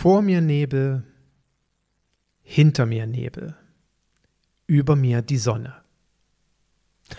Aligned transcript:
Vor 0.00 0.22
mir 0.22 0.40
Nebel, 0.40 1.02
hinter 2.40 2.86
mir 2.86 3.06
Nebel, 3.06 3.54
über 4.66 4.96
mir 4.96 5.20
die 5.20 5.36
Sonne. 5.36 5.74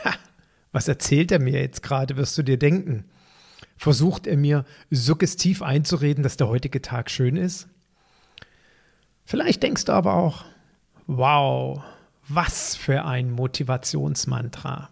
Ha, 0.04 0.16
was 0.72 0.88
erzählt 0.88 1.32
er 1.32 1.40
mir 1.40 1.62
jetzt 1.62 1.84
gerade, 1.84 2.18
wirst 2.18 2.40
du 2.40 2.42
dir 2.42 2.58
denken? 2.58 3.06
Versucht 3.78 4.26
er 4.26 4.36
mir 4.36 4.66
suggestiv 4.90 5.62
einzureden, 5.62 6.24
dass 6.24 6.38
der 6.38 6.48
heutige 6.48 6.82
Tag 6.82 7.12
schön 7.12 7.38
ist? 7.38 7.68
Vielleicht 9.26 9.62
denkst 9.62 9.86
du 9.86 9.92
aber 9.92 10.16
auch, 10.16 10.46
wow, 11.06 11.84
was 12.30 12.76
für 12.76 13.06
ein 13.06 13.30
Motivationsmantra. 13.30 14.90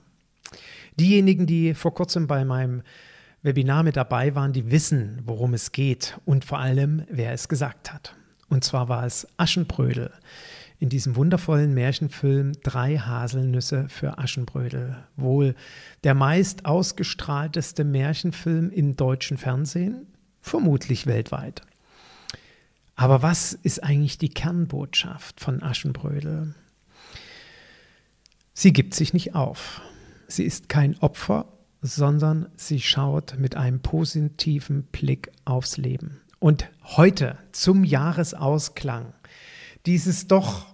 Diejenigen, 0.99 1.47
die 1.47 1.73
vor 1.73 1.95
kurzem 1.95 2.27
bei 2.27 2.45
meinem 2.45 2.83
Webinar 3.41 3.83
mit 3.83 3.95
dabei 3.95 4.35
waren, 4.35 4.53
die 4.53 4.71
wissen, 4.71 5.21
worum 5.25 5.53
es 5.53 5.71
geht 5.71 6.19
und 6.25 6.45
vor 6.45 6.59
allem, 6.59 7.03
wer 7.09 7.31
es 7.31 7.47
gesagt 7.47 7.93
hat. 7.93 8.15
Und 8.49 8.63
zwar 8.63 8.89
war 8.89 9.05
es 9.05 9.27
Aschenbrödel 9.37 10.11
in 10.79 10.89
diesem 10.89 11.15
wundervollen 11.15 11.73
Märchenfilm 11.73 12.53
Drei 12.63 12.97
Haselnüsse 12.97 13.89
für 13.89 14.17
Aschenbrödel. 14.17 14.97
Wohl 15.17 15.55
der 16.03 16.13
meist 16.13 16.65
ausgestrahlteste 16.65 17.83
Märchenfilm 17.83 18.71
im 18.71 18.95
deutschen 18.95 19.37
Fernsehen, 19.37 20.07
vermutlich 20.39 21.05
weltweit. 21.05 21.61
Aber 22.95 23.21
was 23.21 23.53
ist 23.53 23.83
eigentlich 23.83 24.17
die 24.17 24.29
Kernbotschaft 24.29 25.39
von 25.39 25.61
Aschenbrödel? 25.61 26.55
Sie 28.53 28.73
gibt 28.73 28.93
sich 28.93 29.13
nicht 29.13 29.35
auf. 29.35 29.81
Sie 30.27 30.43
ist 30.43 30.69
kein 30.69 30.97
Opfer 30.99 31.45
sondern 31.81 32.49
sie 32.55 32.79
schaut 32.79 33.37
mit 33.37 33.55
einem 33.55 33.79
positiven 33.79 34.83
Blick 34.83 35.31
aufs 35.45 35.77
Leben. 35.77 36.21
Und 36.39 36.69
heute 36.83 37.37
zum 37.51 37.83
Jahresausklang 37.83 39.13
dieses 39.85 40.27
doch 40.27 40.67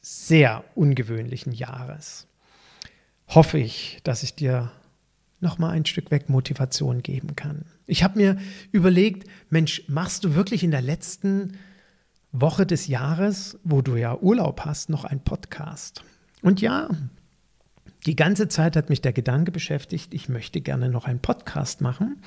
sehr 0.00 0.64
ungewöhnlichen 0.74 1.52
Jahres 1.52 2.26
hoffe 3.28 3.58
ich, 3.58 4.00
dass 4.02 4.22
ich 4.22 4.34
dir 4.34 4.72
noch 5.40 5.58
mal 5.58 5.70
ein 5.70 5.86
Stück 5.86 6.10
weg 6.10 6.28
Motivation 6.28 7.02
geben 7.02 7.36
kann. 7.36 7.64
Ich 7.86 8.02
habe 8.02 8.18
mir 8.18 8.36
überlegt, 8.72 9.28
Mensch, 9.48 9.84
machst 9.88 10.24
du 10.24 10.34
wirklich 10.34 10.62
in 10.62 10.70
der 10.70 10.82
letzten 10.82 11.56
Woche 12.32 12.66
des 12.66 12.86
Jahres, 12.86 13.58
wo 13.64 13.82
du 13.82 13.96
ja 13.96 14.16
Urlaub 14.18 14.60
hast, 14.64 14.90
noch 14.90 15.04
einen 15.04 15.20
Podcast? 15.20 16.04
Und 16.42 16.60
ja, 16.60 16.88
die 18.06 18.16
ganze 18.16 18.48
Zeit 18.48 18.76
hat 18.76 18.88
mich 18.88 19.02
der 19.02 19.12
Gedanke 19.12 19.52
beschäftigt, 19.52 20.14
ich 20.14 20.28
möchte 20.28 20.60
gerne 20.60 20.88
noch 20.88 21.06
einen 21.06 21.20
Podcast 21.20 21.80
machen, 21.80 22.22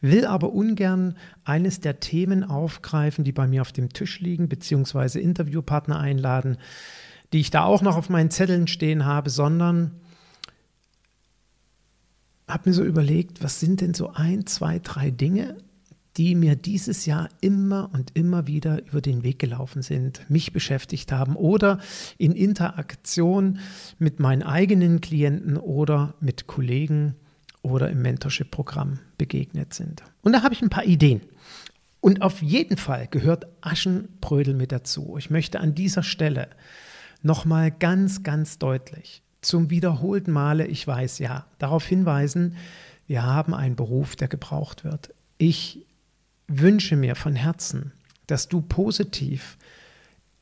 will 0.00 0.24
aber 0.24 0.52
ungern 0.52 1.16
eines 1.44 1.80
der 1.80 2.00
Themen 2.00 2.44
aufgreifen, 2.44 3.24
die 3.24 3.32
bei 3.32 3.46
mir 3.46 3.60
auf 3.60 3.72
dem 3.72 3.92
Tisch 3.92 4.20
liegen, 4.20 4.48
beziehungsweise 4.48 5.20
Interviewpartner 5.20 5.98
einladen, 5.98 6.56
die 7.32 7.40
ich 7.40 7.50
da 7.50 7.64
auch 7.64 7.82
noch 7.82 7.96
auf 7.96 8.08
meinen 8.08 8.30
Zetteln 8.30 8.68
stehen 8.68 9.04
habe, 9.04 9.28
sondern 9.28 10.00
habe 12.48 12.70
mir 12.70 12.74
so 12.74 12.82
überlegt, 12.82 13.42
was 13.42 13.60
sind 13.60 13.82
denn 13.82 13.92
so 13.92 14.12
ein, 14.14 14.46
zwei, 14.46 14.78
drei 14.78 15.10
Dinge, 15.10 15.58
die 16.18 16.34
mir 16.34 16.56
dieses 16.56 17.06
Jahr 17.06 17.28
immer 17.40 17.90
und 17.94 18.10
immer 18.14 18.48
wieder 18.48 18.84
über 18.84 19.00
den 19.00 19.22
Weg 19.22 19.38
gelaufen 19.38 19.82
sind, 19.82 20.28
mich 20.28 20.52
beschäftigt 20.52 21.12
haben 21.12 21.36
oder 21.36 21.78
in 22.18 22.32
Interaktion 22.32 23.60
mit 23.98 24.18
meinen 24.18 24.42
eigenen 24.42 25.00
Klienten 25.00 25.56
oder 25.56 26.14
mit 26.20 26.48
Kollegen 26.48 27.14
oder 27.62 27.88
im 27.88 28.02
Mentorship-Programm 28.02 28.98
begegnet 29.16 29.74
sind. 29.74 30.02
Und 30.22 30.32
da 30.32 30.42
habe 30.42 30.54
ich 30.54 30.62
ein 30.62 30.70
paar 30.70 30.84
Ideen. 30.84 31.20
Und 32.00 32.22
auf 32.22 32.42
jeden 32.42 32.76
Fall 32.76 33.06
gehört 33.08 33.46
Aschenbrödel 33.60 34.54
mit 34.54 34.72
dazu. 34.72 35.16
Ich 35.18 35.30
möchte 35.30 35.60
an 35.60 35.74
dieser 35.74 36.02
Stelle 36.02 36.48
nochmal 37.22 37.70
ganz, 37.70 38.22
ganz 38.22 38.58
deutlich 38.58 39.22
zum 39.40 39.70
wiederholten 39.70 40.32
Male, 40.32 40.66
ich 40.66 40.86
weiß 40.86 41.20
ja, 41.20 41.46
darauf 41.58 41.86
hinweisen, 41.86 42.56
wir 43.06 43.22
haben 43.22 43.54
einen 43.54 43.76
Beruf, 43.76 44.16
der 44.16 44.28
gebraucht 44.28 44.84
wird. 44.84 45.14
Ich 45.38 45.86
wünsche 46.48 46.96
mir 46.96 47.14
von 47.14 47.36
Herzen, 47.36 47.92
dass 48.26 48.48
du 48.48 48.60
positiv 48.62 49.58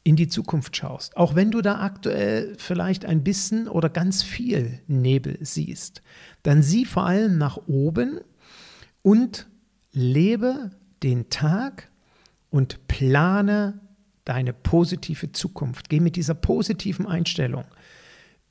in 0.04 0.14
die 0.14 0.28
Zukunft 0.28 0.76
schaust, 0.76 1.16
auch 1.16 1.34
wenn 1.34 1.50
du 1.50 1.62
da 1.62 1.80
aktuell 1.80 2.54
vielleicht 2.58 3.04
ein 3.04 3.24
bisschen 3.24 3.66
oder 3.66 3.88
ganz 3.88 4.22
viel 4.22 4.80
Nebel 4.86 5.36
siehst, 5.40 6.00
dann 6.44 6.62
sieh 6.62 6.84
vor 6.84 7.06
allem 7.06 7.38
nach 7.38 7.58
oben 7.66 8.20
und 9.02 9.48
lebe 9.92 10.70
den 11.02 11.28
Tag 11.28 11.90
und 12.50 12.86
plane 12.86 13.80
deine 14.24 14.52
positive 14.52 15.32
Zukunft. 15.32 15.88
Geh 15.88 15.98
mit 15.98 16.14
dieser 16.14 16.34
positiven 16.34 17.06
Einstellung 17.06 17.64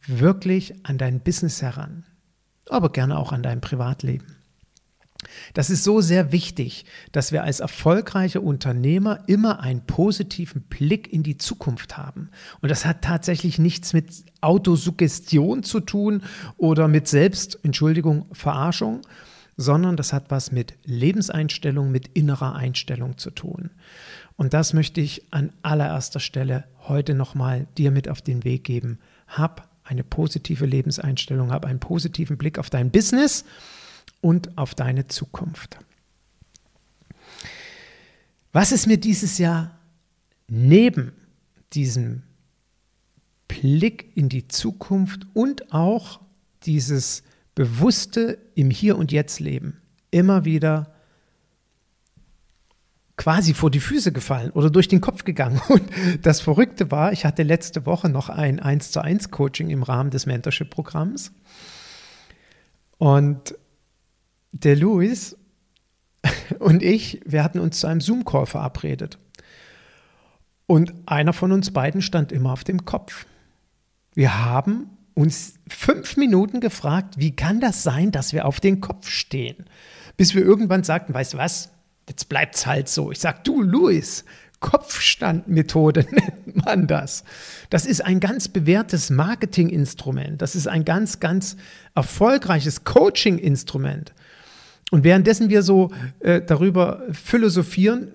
wirklich 0.07 0.73
an 0.85 0.97
dein 0.97 1.22
Business 1.22 1.61
heran, 1.61 2.05
aber 2.67 2.91
gerne 2.91 3.17
auch 3.17 3.31
an 3.31 3.43
dein 3.43 3.61
Privatleben. 3.61 4.35
Das 5.53 5.69
ist 5.69 5.84
so 5.84 6.02
sehr 6.02 6.31
wichtig, 6.31 6.86
dass 7.12 7.31
wir 7.31 7.44
als 7.44 7.59
erfolgreiche 7.59 8.41
Unternehmer 8.41 9.19
immer 9.28 9.59
einen 9.59 9.86
positiven 9.86 10.62
Blick 10.63 11.12
in 11.12 11.24
die 11.24 11.38
Zukunft 11.38 11.97
haben. 11.97 12.30
Und 12.62 12.69
das 12.69 12.86
hat 12.86 13.02
tatsächlich 13.02 13.59
nichts 13.59 13.94
mit 13.94 14.25
Autosuggestion 14.41 15.64
zu 15.64 15.80
tun 15.80 16.24
oder 16.58 16.88
mit 16.88 17.08
Selbst, 17.08 17.59
Entschuldigung, 17.64 18.25
Verarschung, 18.31 19.02
sondern 19.58 19.96
das 19.96 20.14
hat 20.14 20.31
was 20.31 20.52
mit 20.52 20.74
Lebenseinstellung, 20.84 21.91
mit 21.91 22.09
innerer 22.09 22.56
Einstellung 22.56 23.18
zu 23.18 23.31
tun. 23.31 23.72
Und 24.38 24.53
das 24.53 24.74
möchte 24.74 25.00
ich 25.00 25.24
an 25.31 25.53
allererster 25.62 26.19
Stelle 26.19 26.66
heute 26.88 27.14
nochmal 27.14 27.68
dir 27.78 27.91
mit 27.91 28.09
auf 28.09 28.22
den 28.22 28.44
Weg 28.44 28.66
geben. 28.66 29.00
Hab 29.28 29.69
eine 29.84 30.03
positive 30.03 30.66
Lebenseinstellung, 30.66 31.52
hab 31.52 31.66
einen 31.66 31.80
positiven 31.80 32.38
Blick 32.38 32.59
auf 32.59 32.69
dein 32.69 32.91
Business 32.91 33.46
und 34.25 34.58
auf 34.58 34.74
deine 34.74 35.08
Zukunft. 35.08 35.78
Was 38.53 38.72
ist 38.72 38.88
mir 38.88 38.97
dieses 38.97 39.38
Jahr 39.38 39.78
neben 40.47 41.13
diesem 41.74 42.24
Blick 43.47 44.18
in 44.18 44.28
die 44.28 44.47
Zukunft 44.47 45.28
und 45.35 45.72
auch 45.72 46.22
dieses 46.64 47.22
bewusste 47.53 48.40
im 48.56 48.72
Hier 48.72 48.97
und 48.97 49.12
Jetzt 49.12 49.40
Leben 49.40 49.80
immer 50.09 50.44
wieder 50.44 50.91
quasi 53.17 53.53
vor 53.53 53.70
die 53.70 53.79
Füße 53.79 54.11
gefallen 54.11 54.49
oder 54.49 54.72
durch 54.72 54.88
den 54.88 55.02
Kopf 55.02 55.23
gegangen. 55.23 55.61
Und 55.70 55.84
das 56.23 56.41
Verrückte 56.41 56.90
war, 56.90 57.14
ich 57.14 57.26
hatte 57.26 57.44
letzte 57.44 57.85
Woche 57.85 58.09
noch 58.09 58.29
ein 58.29 58.59
1 58.59 58.91
zu 58.91 59.02
1 59.02 59.29
Coaching 59.29 59.70
im 59.70 59.84
Rahmen 59.84 60.09
des 60.09 60.26
Mentorship-Programms. 60.26 61.32
Und 62.97 63.55
der 64.63 64.75
Louis 64.75 65.35
und 66.59 66.81
ich, 66.81 67.22
wir 67.25 67.43
hatten 67.43 67.59
uns 67.59 67.79
zu 67.79 67.87
einem 67.87 68.02
Zoom-Call 68.02 68.46
verabredet. 68.46 69.17
Und 70.67 70.93
einer 71.05 71.34
von 71.34 71.52
uns 71.52 71.72
beiden 71.72 72.02
stand 72.02 72.31
immer 72.31 72.52
auf 72.52 72.63
dem 72.63 72.85
Kopf. 72.85 73.25
Wir 74.16 74.43
haben 74.46 74.90
uns 75.13 75.55
fünf 75.67 76.17
Minuten 76.17 76.59
gefragt, 76.59 77.16
wie 77.17 77.35
kann 77.35 77.59
das 77.59 77.84
sein, 77.84 78.11
dass 78.11 78.34
wir 78.34 78.46
auf 78.46 78.59
den 78.59 78.81
Kopf 78.81 79.09
stehen? 79.09 79.66
Bis 80.17 80.34
wir 80.34 80.43
irgendwann 80.43 80.84
sagten, 80.84 81.13
weißt 81.13 81.34
du 81.34 81.37
was, 81.37 81.69
jetzt 82.09 82.29
bleibt 82.29 82.55
es 82.55 82.66
halt 82.66 82.90
so. 82.90 83.11
Ich 83.11 83.19
sag, 83.19 83.43
du 83.43 83.61
Louis, 83.61 84.25
Kopfstandmethode 84.61 86.08
nennt 86.11 86.66
man 86.66 86.87
das. 86.87 87.23
Das 87.69 87.85
ist 87.85 88.03
ein 88.03 88.19
ganz 88.19 88.47
bewährtes 88.47 89.09
Marketinginstrument. 89.09 90.41
Das 90.41 90.55
ist 90.55 90.67
ein 90.67 90.85
ganz, 90.85 91.19
ganz 91.19 91.58
erfolgreiches 91.93 92.84
Coaching-Instrument. 92.84 94.13
Und 94.91 95.03
währenddessen 95.03 95.49
wir 95.49 95.64
so 95.64 95.91
äh, 96.20 96.41
darüber 96.41 97.03
philosophieren, 97.11 98.14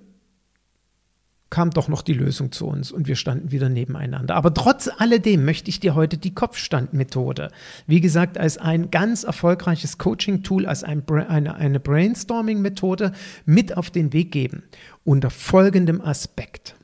kam 1.50 1.70
doch 1.70 1.88
noch 1.88 2.02
die 2.02 2.14
Lösung 2.14 2.52
zu 2.52 2.68
uns 2.68 2.92
und 2.92 3.08
wir 3.08 3.16
standen 3.16 3.50
wieder 3.50 3.68
nebeneinander. 3.68 4.36
Aber 4.36 4.54
trotz 4.54 4.88
alledem 4.98 5.44
möchte 5.44 5.68
ich 5.68 5.80
dir 5.80 5.96
heute 5.96 6.16
die 6.16 6.32
Kopfstandmethode, 6.32 7.50
wie 7.88 8.00
gesagt, 8.00 8.38
als 8.38 8.56
ein 8.56 8.92
ganz 8.92 9.24
erfolgreiches 9.24 9.98
Coaching-Tool, 9.98 10.64
als 10.66 10.84
ein, 10.84 11.02
eine, 11.08 11.56
eine 11.56 11.80
Brainstorming-Methode 11.80 13.12
mit 13.46 13.76
auf 13.76 13.90
den 13.90 14.12
Weg 14.12 14.30
geben. 14.30 14.62
Unter 15.02 15.30
folgendem 15.30 16.00
Aspekt. 16.00 16.76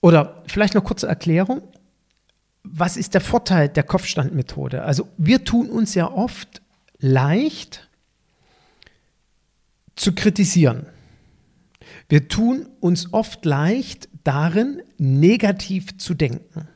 Oder 0.00 0.42
vielleicht 0.48 0.74
noch 0.74 0.82
kurze 0.82 1.06
Erklärung. 1.06 1.62
Was 2.64 2.96
ist 2.96 3.14
der 3.14 3.20
Vorteil 3.20 3.68
der 3.68 3.84
Kopfstandmethode? 3.84 4.82
Also 4.82 5.08
wir 5.16 5.44
tun 5.44 5.70
uns 5.70 5.94
ja 5.94 6.10
oft 6.10 6.60
leicht 7.02 7.90
zu 9.96 10.14
kritisieren. 10.14 10.86
Wir 12.08 12.28
tun 12.28 12.68
uns 12.80 13.12
oft 13.12 13.44
leicht 13.44 14.08
darin, 14.24 14.82
negativ 14.98 15.98
zu 15.98 16.14
denken. 16.14 16.68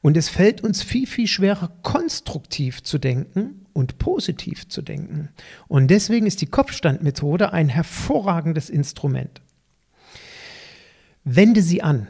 Und 0.00 0.16
es 0.16 0.28
fällt 0.28 0.62
uns 0.62 0.82
viel, 0.82 1.06
viel 1.06 1.26
schwerer, 1.26 1.72
konstruktiv 1.82 2.82
zu 2.82 2.98
denken 2.98 3.66
und 3.72 3.98
positiv 3.98 4.68
zu 4.68 4.80
denken. 4.80 5.30
Und 5.66 5.88
deswegen 5.88 6.26
ist 6.26 6.40
die 6.40 6.46
Kopfstandmethode 6.46 7.52
ein 7.52 7.68
hervorragendes 7.68 8.70
Instrument. 8.70 9.42
Wende 11.24 11.62
sie 11.62 11.82
an, 11.82 12.06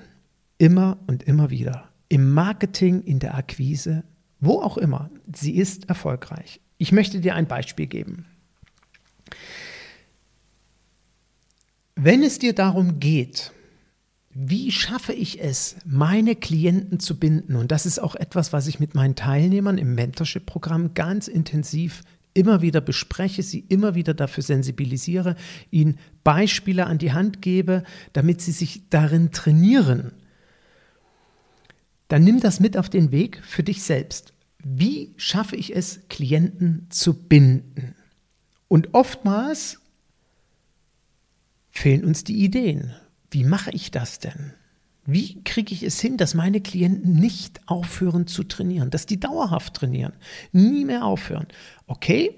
immer 0.58 0.98
und 1.06 1.22
immer 1.22 1.50
wieder. 1.50 1.88
Im 2.08 2.30
Marketing, 2.30 3.02
in 3.02 3.18
der 3.20 3.36
Akquise, 3.36 4.04
wo 4.38 4.60
auch 4.60 4.76
immer. 4.76 5.10
Sie 5.34 5.56
ist 5.56 5.88
erfolgreich. 5.88 6.60
Ich 6.78 6.92
möchte 6.92 7.20
dir 7.20 7.34
ein 7.34 7.46
Beispiel 7.46 7.86
geben. 7.86 8.26
Wenn 11.94 12.22
es 12.22 12.38
dir 12.38 12.54
darum 12.54 12.98
geht, 13.00 13.52
wie 14.34 14.72
schaffe 14.72 15.12
ich 15.12 15.42
es, 15.42 15.76
meine 15.84 16.34
Klienten 16.34 16.98
zu 17.00 17.18
binden? 17.18 17.54
Und 17.54 17.70
das 17.70 17.84
ist 17.84 17.98
auch 17.98 18.14
etwas, 18.14 18.52
was 18.52 18.66
ich 18.66 18.80
mit 18.80 18.94
meinen 18.94 19.14
Teilnehmern 19.14 19.76
im 19.76 19.94
Mentorship-Programm 19.94 20.94
ganz 20.94 21.28
intensiv 21.28 22.02
immer 22.34 22.62
wieder 22.62 22.80
bespreche, 22.80 23.42
sie 23.42 23.60
immer 23.68 23.94
wieder 23.94 24.14
dafür 24.14 24.42
sensibilisiere, 24.42 25.36
ihnen 25.70 25.98
Beispiele 26.24 26.86
an 26.86 26.96
die 26.96 27.12
Hand 27.12 27.42
gebe, 27.42 27.84
damit 28.14 28.40
sie 28.40 28.52
sich 28.52 28.88
darin 28.88 29.32
trainieren. 29.32 30.12
Dann 32.08 32.24
nimm 32.24 32.40
das 32.40 32.58
mit 32.58 32.78
auf 32.78 32.88
den 32.88 33.12
Weg 33.12 33.40
für 33.44 33.62
dich 33.62 33.82
selbst. 33.82 34.32
Wie 34.64 35.14
schaffe 35.16 35.56
ich 35.56 35.74
es, 35.74 36.00
Klienten 36.08 36.86
zu 36.90 37.14
binden? 37.14 37.94
Und 38.68 38.94
oftmals 38.94 39.80
fehlen 41.70 42.04
uns 42.04 42.24
die 42.24 42.44
Ideen. 42.44 42.92
Wie 43.30 43.44
mache 43.44 43.70
ich 43.72 43.90
das 43.90 44.18
denn? 44.18 44.52
Wie 45.04 45.42
kriege 45.42 45.74
ich 45.74 45.82
es 45.82 46.00
hin, 46.00 46.16
dass 46.16 46.34
meine 46.34 46.60
Klienten 46.60 47.14
nicht 47.14 47.60
aufhören 47.66 48.28
zu 48.28 48.44
trainieren, 48.44 48.90
dass 48.90 49.06
die 49.06 49.18
dauerhaft 49.18 49.74
trainieren, 49.74 50.12
nie 50.52 50.84
mehr 50.84 51.04
aufhören? 51.04 51.48
Okay, 51.86 52.36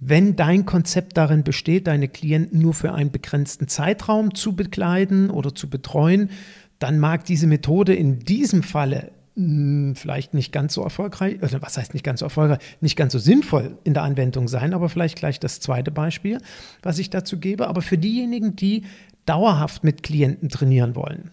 wenn 0.00 0.34
dein 0.34 0.64
Konzept 0.64 1.16
darin 1.16 1.44
besteht, 1.44 1.86
deine 1.86 2.08
Klienten 2.08 2.60
nur 2.60 2.74
für 2.74 2.94
einen 2.94 3.10
begrenzten 3.10 3.68
Zeitraum 3.68 4.34
zu 4.34 4.56
bekleiden 4.56 5.30
oder 5.30 5.54
zu 5.54 5.68
betreuen, 5.68 6.30
dann 6.78 6.98
mag 6.98 7.24
diese 7.26 7.46
Methode 7.46 7.94
in 7.94 8.18
diesem 8.20 8.62
Falle 8.62 9.12
vielleicht 9.36 10.32
nicht 10.32 10.52
ganz 10.52 10.74
so 10.74 10.82
erfolgreich, 10.82 11.42
also 11.42 11.60
was 11.60 11.76
heißt 11.76 11.92
nicht 11.92 12.04
ganz 12.04 12.20
so 12.20 12.26
erfolgreich, 12.26 12.60
nicht 12.80 12.96
ganz 12.96 13.12
so 13.12 13.18
sinnvoll 13.18 13.78
in 13.82 13.92
der 13.92 14.04
Anwendung 14.04 14.46
sein, 14.46 14.72
aber 14.74 14.88
vielleicht 14.88 15.18
gleich 15.18 15.40
das 15.40 15.58
zweite 15.58 15.90
Beispiel, 15.90 16.38
was 16.82 16.98
ich 16.98 17.10
dazu 17.10 17.40
gebe. 17.40 17.66
Aber 17.66 17.82
für 17.82 17.98
diejenigen, 17.98 18.54
die 18.54 18.84
dauerhaft 19.26 19.82
mit 19.82 20.04
Klienten 20.04 20.50
trainieren 20.50 20.94
wollen 20.94 21.32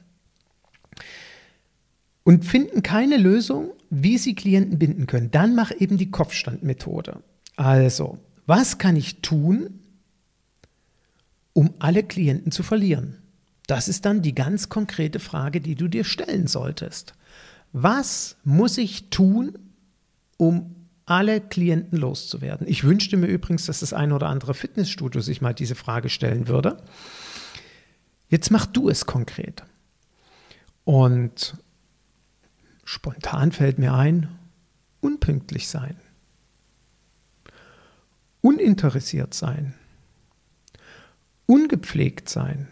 und 2.24 2.44
finden 2.44 2.81
keine 2.81 3.18
Lösung, 3.18 3.71
wie 3.92 4.18
sie 4.18 4.33
Klienten 4.33 4.80
binden 4.80 5.06
können, 5.06 5.30
dann 5.30 5.53
mach 5.53 5.71
eben 5.71 5.98
die 5.98 6.09
Kopfstandmethode. 6.09 7.21
Also, 7.56 8.18
was 8.48 8.80
kann 8.80 8.95
ich 8.95 9.21
tun, 9.21 9.80
um 11.53 11.75
alle 11.77 12.01
Klienten 12.01 12.51
zu 12.51 12.63
verlieren? 12.63 13.18
Das 13.68 13.88
ist 13.88 14.06
dann 14.06 14.24
die 14.24 14.33
ganz 14.33 14.69
konkrete 14.69 15.19
Frage, 15.19 15.62
die 15.62 15.75
du 15.75 15.88
dir 15.88 16.03
stellen 16.03 16.48
solltest. 16.48 17.13
Was 17.74 18.38
muss 18.44 18.78
ich 18.78 19.10
tun, 19.10 19.58
um 20.38 20.76
alle 21.06 21.40
Klienten 21.40 21.98
loszuwerden? 21.98 22.68
Ich 22.68 22.84
wünschte 22.84 23.18
mir 23.18 23.28
übrigens, 23.28 23.66
dass 23.66 23.80
das 23.80 23.94
ein 23.94 24.12
oder 24.12 24.28
andere 24.28 24.54
Fitnessstudio 24.54 25.22
sich 25.22 25.42
mal 25.42 25.54
diese 25.54 25.76
Frage 25.76 26.10
stellen 26.10 26.48
würde. 26.48 26.78
Jetzt 28.28 28.52
mach 28.52 28.66
du 28.66 28.90
es 28.90 29.06
konkret. 29.06 29.64
Und 30.84 31.58
spontan 32.84 33.52
fällt 33.52 33.78
mir 33.78 33.94
ein, 33.94 34.30
unpünktlich 35.00 35.68
sein, 35.70 35.96
uninteressiert 38.42 39.34
sein, 39.34 39.76
ungepflegt 41.46 42.28
sein, 42.28 42.68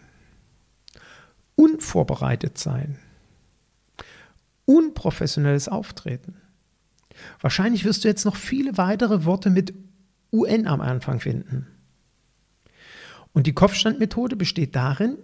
unvorbereitet 1.54 2.58
sein 2.58 2.98
unprofessionelles 4.70 5.68
Auftreten. 5.68 6.36
Wahrscheinlich 7.40 7.84
wirst 7.84 8.04
du 8.04 8.08
jetzt 8.08 8.24
noch 8.24 8.36
viele 8.36 8.78
weitere 8.78 9.24
Worte 9.24 9.50
mit 9.50 9.74
UN 10.32 10.68
am 10.68 10.80
Anfang 10.80 11.18
finden. 11.18 11.66
Und 13.32 13.48
die 13.48 13.52
Kopfstandmethode 13.52 14.36
besteht 14.36 14.76
darin, 14.76 15.18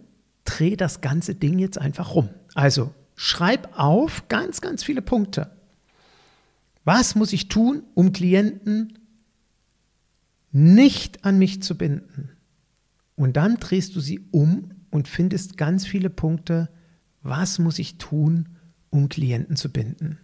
dreh 0.45 0.75
das 0.75 1.01
ganze 1.01 1.37
Ding 1.37 1.61
jetzt 1.61 1.79
einfach 1.79 2.15
rum. 2.15 2.29
Also 2.55 2.93
schreib 3.15 3.79
auf 3.79 4.27
ganz, 4.29 4.61
ganz 4.61 4.83
viele 4.83 5.01
Punkte. 5.01 5.53
Was 6.85 7.15
muss 7.15 7.33
ich 7.33 7.49
tun, 7.49 7.85
um 7.95 8.13
Klienten 8.13 8.99
nicht 10.51 11.25
an 11.25 11.39
mich 11.39 11.63
zu 11.63 11.79
binden? 11.79 12.31
Und 13.15 13.37
dann 13.37 13.57
drehst 13.59 13.95
du 13.95 14.01
sie 14.01 14.27
um 14.33 14.73
und 14.91 15.07
findest 15.07 15.57
ganz 15.57 15.87
viele 15.87 16.11
Punkte, 16.11 16.69
was 17.23 17.61
muss 17.61 17.79
ich 17.79 17.99
tun, 17.99 18.56
um 18.97 19.09
Klienten 19.09 19.57
zu 19.57 19.71
binden. 19.71 20.19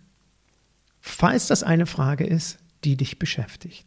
Falls 1.00 1.46
das 1.46 1.62
eine 1.62 1.86
Frage 1.86 2.24
ist, 2.24 2.58
die 2.84 2.96
dich 2.96 3.18
beschäftigt. 3.18 3.86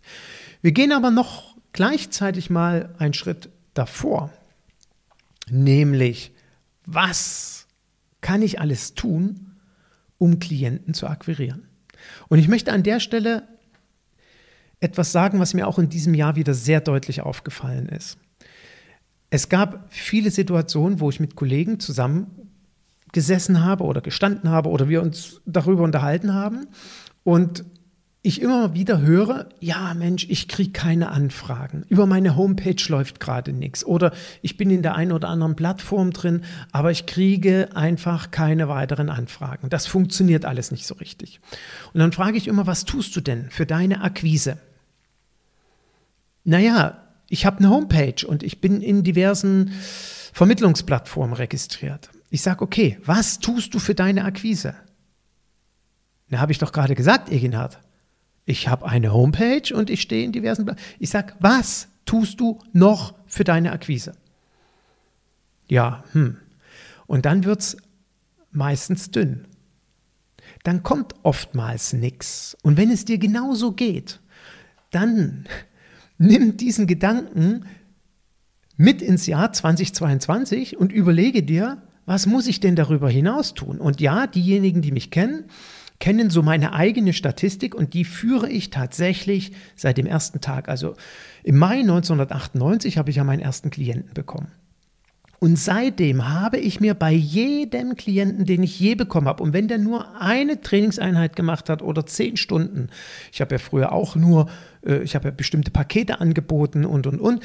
Wir 0.61 0.71
gehen 0.71 0.91
aber 0.91 1.11
noch 1.11 1.55
gleichzeitig 1.73 2.49
mal 2.49 2.93
einen 2.97 3.13
Schritt 3.13 3.49
davor, 3.73 4.31
nämlich 5.49 6.31
was 6.85 7.67
kann 8.21 8.41
ich 8.41 8.61
alles 8.61 8.93
tun, 8.93 9.55
um 10.17 10.39
Klienten 10.39 10.93
zu 10.93 11.07
akquirieren? 11.07 11.67
Und 12.27 12.39
ich 12.39 12.47
möchte 12.47 12.71
an 12.71 12.83
der 12.83 12.99
Stelle 12.99 13.47
etwas 14.79 15.11
sagen, 15.11 15.39
was 15.39 15.53
mir 15.53 15.67
auch 15.67 15.79
in 15.79 15.89
diesem 15.89 16.13
Jahr 16.13 16.35
wieder 16.35 16.53
sehr 16.53 16.79
deutlich 16.79 17.21
aufgefallen 17.21 17.89
ist. 17.89 18.17
Es 19.29 19.49
gab 19.49 19.91
viele 19.91 20.31
Situationen, 20.31 20.99
wo 20.99 21.09
ich 21.09 21.19
mit 21.19 21.35
Kollegen 21.35 21.79
zusammen 21.79 22.44
gesessen 23.15 23.63
habe 23.63 23.85
oder 23.85 24.01
gestanden 24.01 24.49
habe 24.49 24.67
oder 24.67 24.89
wir 24.89 25.01
uns 25.01 25.41
darüber 25.45 25.83
unterhalten 25.83 26.33
haben 26.33 26.67
und 27.23 27.63
ich 28.23 28.41
immer 28.41 28.73
wieder 28.73 28.99
höre, 28.99 29.47
ja 29.61 29.93
Mensch, 29.93 30.25
ich 30.29 30.49
kriege 30.49 30.71
keine 30.71 31.11
Anfragen. 31.11 31.85
Über 31.87 32.07
meine 32.07 32.35
Homepage 32.35 32.83
läuft 32.89 33.21
gerade 33.21 33.53
nichts. 33.53 33.85
Oder 33.85 34.11
ich 34.41 34.57
bin 34.57 34.69
in 34.71 34.81
der 34.81 34.95
einen 34.95 35.11
oder 35.11 35.29
anderen 35.29 35.55
Plattform 35.55 36.11
drin, 36.11 36.41
aber 36.71 36.91
ich 36.91 37.05
kriege 37.05 37.69
einfach 37.75 38.31
keine 38.31 38.67
weiteren 38.67 39.09
Anfragen. 39.09 39.69
Das 39.69 39.85
funktioniert 39.87 40.43
alles 40.43 40.71
nicht 40.71 40.87
so 40.87 40.95
richtig. 40.95 41.39
Und 41.93 41.99
dann 41.99 42.11
frage 42.11 42.37
ich 42.37 42.47
immer, 42.47 42.67
was 42.67 42.83
tust 42.83 43.15
du 43.15 43.21
denn 43.21 43.49
für 43.49 43.65
deine 43.65 44.01
Akquise? 44.01 44.57
Naja, 46.43 46.97
ich 47.29 47.45
habe 47.45 47.59
eine 47.59 47.69
Homepage 47.69 48.27
und 48.27 48.43
ich 48.43 48.59
bin 48.59 48.81
in 48.81 49.03
diversen 49.03 49.71
Vermittlungsplattformen 50.33 51.35
registriert. 51.35 52.09
Ich 52.35 52.41
sage, 52.41 52.63
okay, 52.63 52.97
was 53.05 53.39
tust 53.39 53.73
du 53.73 53.79
für 53.79 53.95
deine 53.95 54.25
Akquise? 54.25 54.75
Na, 56.27 56.39
habe 56.39 56.51
ich 56.51 56.57
doch 56.57 56.73
gerade 56.73 56.93
gesagt, 56.93 57.31
Eginhard. 57.31 57.79
Ich 58.43 58.67
habe 58.67 58.85
eine 58.85 59.13
Homepage 59.13 59.73
und 59.73 59.89
ich 59.89 60.01
stehe 60.01 60.25
in 60.25 60.33
diversen. 60.33 60.65
Bla 60.65 60.75
ich 60.99 61.11
sage, 61.11 61.33
was 61.39 61.87
tust 62.03 62.41
du 62.41 62.59
noch 62.73 63.15
für 63.25 63.45
deine 63.45 63.71
Akquise? 63.71 64.17
Ja, 65.69 66.03
hm. 66.11 66.35
Und 67.07 67.25
dann 67.25 67.45
wird 67.45 67.61
es 67.61 67.77
meistens 68.51 69.11
dünn. 69.11 69.47
Dann 70.63 70.83
kommt 70.83 71.15
oftmals 71.23 71.93
nichts. 71.93 72.57
Und 72.63 72.75
wenn 72.75 72.91
es 72.91 73.05
dir 73.05 73.17
genauso 73.17 73.71
geht, 73.71 74.19
dann 74.91 75.45
nimm 76.17 76.57
diesen 76.57 76.85
Gedanken 76.85 77.65
mit 78.75 79.01
ins 79.01 79.25
Jahr 79.25 79.53
2022 79.53 80.75
und 80.75 80.91
überlege 80.91 81.41
dir, 81.41 81.81
was 82.05 82.25
muss 82.25 82.47
ich 82.47 82.59
denn 82.59 82.75
darüber 82.75 83.09
hinaus 83.09 83.53
tun? 83.53 83.79
Und 83.79 84.01
ja, 84.01 84.27
diejenigen, 84.27 84.81
die 84.81 84.91
mich 84.91 85.11
kennen, 85.11 85.45
kennen 85.99 86.29
so 86.29 86.41
meine 86.41 86.73
eigene 86.73 87.13
Statistik 87.13 87.73
und 87.73 87.93
die 87.93 88.05
führe 88.05 88.49
ich 88.49 88.69
tatsächlich 88.69 89.53
seit 89.75 89.97
dem 89.97 90.05
ersten 90.05 90.41
Tag. 90.41 90.69
Also 90.69 90.95
im 91.43 91.57
Mai 91.57 91.79
1998 91.79 92.97
habe 92.97 93.09
ich 93.09 93.15
ja 93.17 93.23
meinen 93.23 93.41
ersten 93.41 93.69
Klienten 93.69 94.13
bekommen. 94.13 94.51
Und 95.39 95.57
seitdem 95.57 96.27
habe 96.27 96.57
ich 96.57 96.79
mir 96.79 96.93
bei 96.93 97.11
jedem 97.11 97.95
Klienten, 97.95 98.45
den 98.45 98.63
ich 98.63 98.79
je 98.79 98.95
bekommen 98.95 99.27
habe, 99.27 99.43
und 99.43 99.53
wenn 99.53 99.67
der 99.67 99.77
nur 99.77 100.19
eine 100.19 100.61
Trainingseinheit 100.61 101.35
gemacht 101.35 101.69
hat 101.69 101.81
oder 101.81 102.05
zehn 102.05 102.37
Stunden, 102.37 102.89
ich 103.31 103.41
habe 103.41 103.55
ja 103.55 103.59
früher 103.59 103.91
auch 103.91 104.15
nur, 104.15 104.49
äh, 104.85 105.03
ich 105.03 105.13
habe 105.13 105.25
ja 105.25 105.31
bestimmte 105.31 105.71
Pakete 105.71 106.19
angeboten 106.21 106.85
und, 106.85 107.05
und, 107.05 107.19
und, 107.19 107.43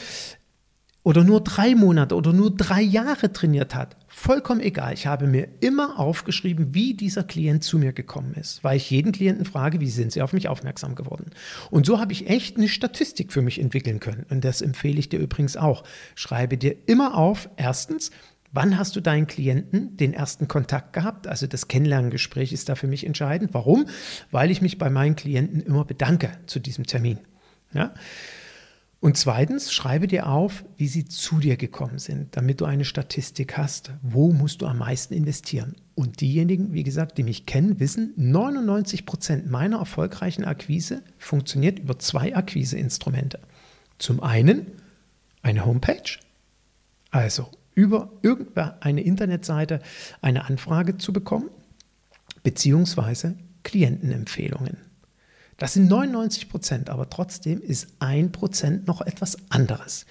oder 1.03 1.25
nur 1.25 1.43
drei 1.43 1.75
Monate 1.75 2.15
oder 2.15 2.33
nur 2.33 2.55
drei 2.55 2.83
Jahre 2.83 3.33
trainiert 3.33 3.75
hat, 3.75 3.97
vollkommen 4.07 4.61
egal. 4.61 4.93
Ich 4.93 5.07
habe 5.07 5.27
mir 5.27 5.49
immer 5.61 5.99
aufgeschrieben, 5.99 6.75
wie 6.75 6.95
dieser 6.95 7.25
Klient 7.25 7.65
zu 7.65 7.79
mir 7.79 7.93
gekommen 7.93 8.35
ist, 8.35 8.63
weil 8.63 8.77
ich 8.77 8.91
jeden 8.91 9.13
Klienten 9.13 9.47
frage, 9.47 9.81
wie 9.81 9.89
sind 9.89 10.13
sie 10.13 10.21
auf 10.21 10.33
mich 10.33 10.49
aufmerksam 10.49 10.95
geworden. 10.95 11.31
Und 11.71 11.87
so 11.87 12.01
habe 12.01 12.13
ich 12.13 12.29
echt 12.29 12.57
eine 12.57 12.69
Statistik 12.69 13.33
für 13.33 13.43
mich 13.43 13.61
entwickeln 13.61 14.01
können. 14.01 14.27
Und 14.29 14.45
das 14.45 14.61
empfehle 14.61 14.99
ich 14.99 15.09
dir 15.09 15.19
übrigens 15.19 15.57
auch. 15.57 15.85
Schreibe 16.15 16.59
dir 16.59 16.77
immer 16.87 17.17
auf, 17.17 17.49
erstens, 17.57 18.11
Wann 18.53 18.77
hast 18.77 18.97
du 18.97 19.01
deinen 19.01 19.29
Klienten 19.29 19.97
den 19.97 20.13
ersten 20.13 20.49
Kontakt 20.49 20.93
gehabt? 20.93 21.29
Also 21.29 21.47
das 21.47 21.69
Kennenlerngespräch 21.69 22.53
ist 22.53 22.69
da 22.69 22.75
für 22.75 22.89
mich 22.89 23.07
entscheidend. 23.07 23.55
Warum? 23.55 23.87
Weil 24.33 24.51
ich 24.51 24.61
mich 24.61 24.77
bei 24.77 24.91
meinen 24.91 25.15
Klienten 25.15 25.61
immer 25.61 25.85
bedanke 25.85 26.33
zu 26.47 26.59
diesem 26.59 26.85
Termin. 26.85 27.21
Ja? 27.73 27.95
Und 29.01 29.17
zweitens, 29.17 29.73
schreibe 29.73 30.07
dir 30.07 30.27
auf, 30.27 30.63
wie 30.77 30.87
sie 30.87 31.07
zu 31.07 31.39
dir 31.39 31.57
gekommen 31.57 31.99
sind, 31.99 32.37
damit 32.37 32.61
du 32.61 32.67
eine 32.67 32.85
Statistik 32.85 33.57
hast, 33.57 33.93
wo 34.03 34.31
musst 34.31 34.61
du 34.61 34.67
am 34.67 34.79
meisten 34.79 35.15
investieren. 35.15 35.75
Und 35.95 36.21
diejenigen, 36.21 36.75
wie 36.75 36.83
gesagt, 36.83 37.17
die 37.17 37.23
mich 37.23 37.47
kennen, 37.47 37.81
wissen, 37.81 38.13
99 38.17 39.07
Prozent 39.07 39.51
meiner 39.51 39.79
erfolgreichen 39.79 40.45
Akquise 40.45 41.03
funktioniert 41.17 41.79
über 41.79 41.99
zwei 41.99 42.37
Akquiseinstrumente. 42.37 43.41
Zum 43.99 44.23
einen 44.23 44.67
eine 45.41 45.65
Homepage, 45.65 46.19
also 47.11 47.49
über 47.75 48.13
irgendeine 48.21 49.01
Internetseite 49.01 49.81
eine 50.21 50.45
Anfrage 50.45 50.99
zu 50.99 51.15
bekommen, 51.15 51.49
beziehungsweise 52.43 53.35
Klientenempfehlungen. 53.63 54.90
Das 55.61 55.75
sind 55.75 55.89
99 55.89 56.49
Prozent, 56.49 56.89
aber 56.89 57.11
trotzdem 57.11 57.61
ist 57.61 57.89
ein 57.99 58.33
Prozent 58.33 58.87
noch 58.87 59.03
etwas 59.03 59.37
anderes. 59.51 60.07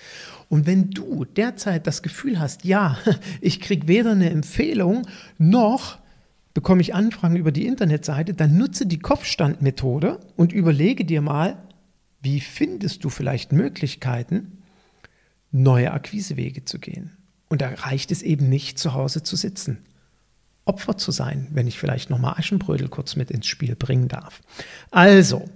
Und 0.48 0.68
wenn 0.68 0.92
du 0.92 1.26
derzeit 1.26 1.88
das 1.88 2.04
Gefühl 2.04 2.40
hast, 2.40 2.66
ja, 2.66 3.00
ich 3.42 3.60
kriege 3.60 3.88
weder 3.88 4.12
eine 4.12 4.30
Empfehlung 4.30 5.08
noch 5.40 5.98
bekomme 6.54 6.82
ich 6.82 6.94
Anfragen 6.94 7.36
über 7.36 7.52
die 7.52 7.66
Internetseite, 7.66 8.36
dann 8.36 8.58
nutze 8.60 8.86
die 8.86 9.00
Kopfstandmethode 9.00 10.20
und 10.36 10.54
überlege 10.54 11.04
dir 11.04 11.22
mal, 11.22 11.58
wie 12.22 12.42
findest 12.42 13.04
du 13.04 13.10
vielleicht 13.10 13.52
Möglichkeiten, 13.52 14.62
neue 15.52 15.92
Akquisewege 15.94 16.64
zu 16.64 16.78
gehen. 16.78 17.18
Und 17.48 17.62
da 17.62 17.70
reicht 17.70 18.12
es 18.12 18.22
eben 18.22 18.50
nicht, 18.50 18.78
zu 18.78 18.94
Hause 18.94 19.24
zu 19.24 19.36
sitzen. 19.36 19.80
Opfer 20.70 20.98
zu 20.98 21.10
sein, 21.10 21.48
wenn 21.52 21.66
ich 21.66 21.80
vielleicht 21.80 22.12
nochmal 22.12 22.36
Aschenbrödel 22.38 22.90
kurz 22.90 23.16
mit 23.16 23.32
ins 23.32 23.48
Spiel 23.48 23.76
bringen 23.76 24.08
darf. 24.08 24.42
Also, 24.92 25.50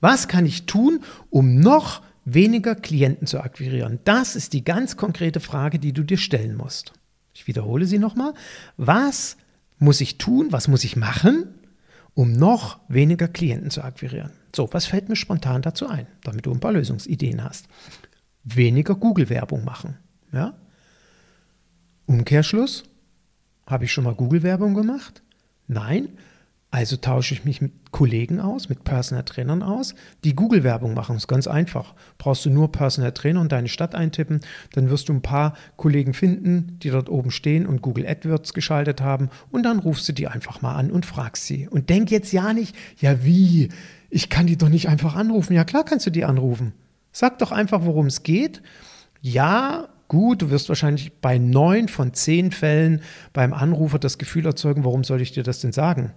was 0.00 0.28
kann 0.28 0.44
ich 0.44 0.66
tun, 0.66 1.00
um 1.30 1.58
noch 1.58 2.02
weniger 2.26 2.74
Klienten 2.74 3.26
zu 3.26 3.40
akquirieren? 3.40 4.00
Das 4.04 4.36
ist 4.36 4.52
die 4.52 4.62
ganz 4.62 4.98
konkrete 4.98 5.40
Frage, 5.40 5.78
die 5.78 5.94
du 5.94 6.02
dir 6.02 6.18
stellen 6.18 6.56
musst. 6.56 6.92
Ich 7.32 7.46
wiederhole 7.46 7.86
sie 7.86 7.98
nochmal. 7.98 8.34
Was 8.76 9.38
muss 9.78 10.02
ich 10.02 10.18
tun, 10.18 10.48
was 10.50 10.68
muss 10.68 10.84
ich 10.84 10.94
machen, 10.94 11.46
um 12.12 12.32
noch 12.32 12.80
weniger 12.88 13.28
Klienten 13.28 13.70
zu 13.70 13.82
akquirieren? 13.82 14.32
So, 14.54 14.68
was 14.72 14.84
fällt 14.84 15.08
mir 15.08 15.16
spontan 15.16 15.62
dazu 15.62 15.88
ein, 15.88 16.06
damit 16.22 16.44
du 16.44 16.52
ein 16.52 16.60
paar 16.60 16.72
Lösungsideen 16.72 17.42
hast? 17.42 17.66
Weniger 18.44 18.94
Google-Werbung 18.94 19.64
machen. 19.64 19.96
Ja? 20.32 20.54
Umkehrschluss, 22.06 22.84
habe 23.70 23.84
ich 23.84 23.92
schon 23.92 24.04
mal 24.04 24.14
Google-Werbung 24.14 24.74
gemacht? 24.74 25.22
Nein. 25.66 26.08
Also 26.72 26.96
tausche 26.96 27.34
ich 27.34 27.44
mich 27.44 27.60
mit 27.60 27.72
Kollegen 27.90 28.38
aus, 28.38 28.68
mit 28.68 28.84
Personal 28.84 29.24
Trainern 29.24 29.64
aus, 29.64 29.96
die 30.22 30.36
Google-Werbung 30.36 30.94
machen. 30.94 31.16
Das 31.16 31.24
ist 31.24 31.28
ganz 31.28 31.48
einfach. 31.48 31.94
Brauchst 32.16 32.44
du 32.44 32.50
nur 32.50 32.70
Personal 32.70 33.10
Trainer 33.10 33.40
und 33.40 33.50
deine 33.50 33.66
Stadt 33.66 33.96
eintippen, 33.96 34.40
dann 34.72 34.88
wirst 34.88 35.08
du 35.08 35.12
ein 35.12 35.22
paar 35.22 35.54
Kollegen 35.76 36.14
finden, 36.14 36.78
die 36.80 36.90
dort 36.90 37.08
oben 37.08 37.32
stehen 37.32 37.66
und 37.66 37.82
Google 37.82 38.06
AdWords 38.06 38.54
geschaltet 38.54 39.00
haben 39.00 39.30
und 39.50 39.64
dann 39.64 39.80
rufst 39.80 40.08
du 40.08 40.12
die 40.12 40.28
einfach 40.28 40.62
mal 40.62 40.76
an 40.76 40.92
und 40.92 41.06
fragst 41.06 41.44
sie. 41.46 41.66
Und 41.68 41.90
denk 41.90 42.12
jetzt 42.12 42.32
ja 42.32 42.52
nicht, 42.52 42.76
ja 42.98 43.24
wie, 43.24 43.70
ich 44.08 44.28
kann 44.28 44.46
die 44.46 44.56
doch 44.56 44.68
nicht 44.68 44.88
einfach 44.88 45.16
anrufen. 45.16 45.54
Ja 45.54 45.64
klar 45.64 45.84
kannst 45.84 46.06
du 46.06 46.10
die 46.10 46.24
anrufen. 46.24 46.72
Sag 47.10 47.40
doch 47.40 47.50
einfach, 47.50 47.84
worum 47.84 48.06
es 48.06 48.22
geht. 48.22 48.62
Ja, 49.20 49.88
gut, 50.10 50.42
du 50.42 50.50
wirst 50.50 50.68
wahrscheinlich 50.68 51.12
bei 51.20 51.38
neun 51.38 51.86
von 51.86 52.12
zehn 52.12 52.50
Fällen 52.50 53.00
beim 53.32 53.54
Anrufer 53.54 54.00
das 54.00 54.18
Gefühl 54.18 54.44
erzeugen, 54.44 54.84
warum 54.84 55.04
soll 55.04 55.22
ich 55.22 55.30
dir 55.30 55.44
das 55.44 55.60
denn 55.60 55.72
sagen? 55.72 56.12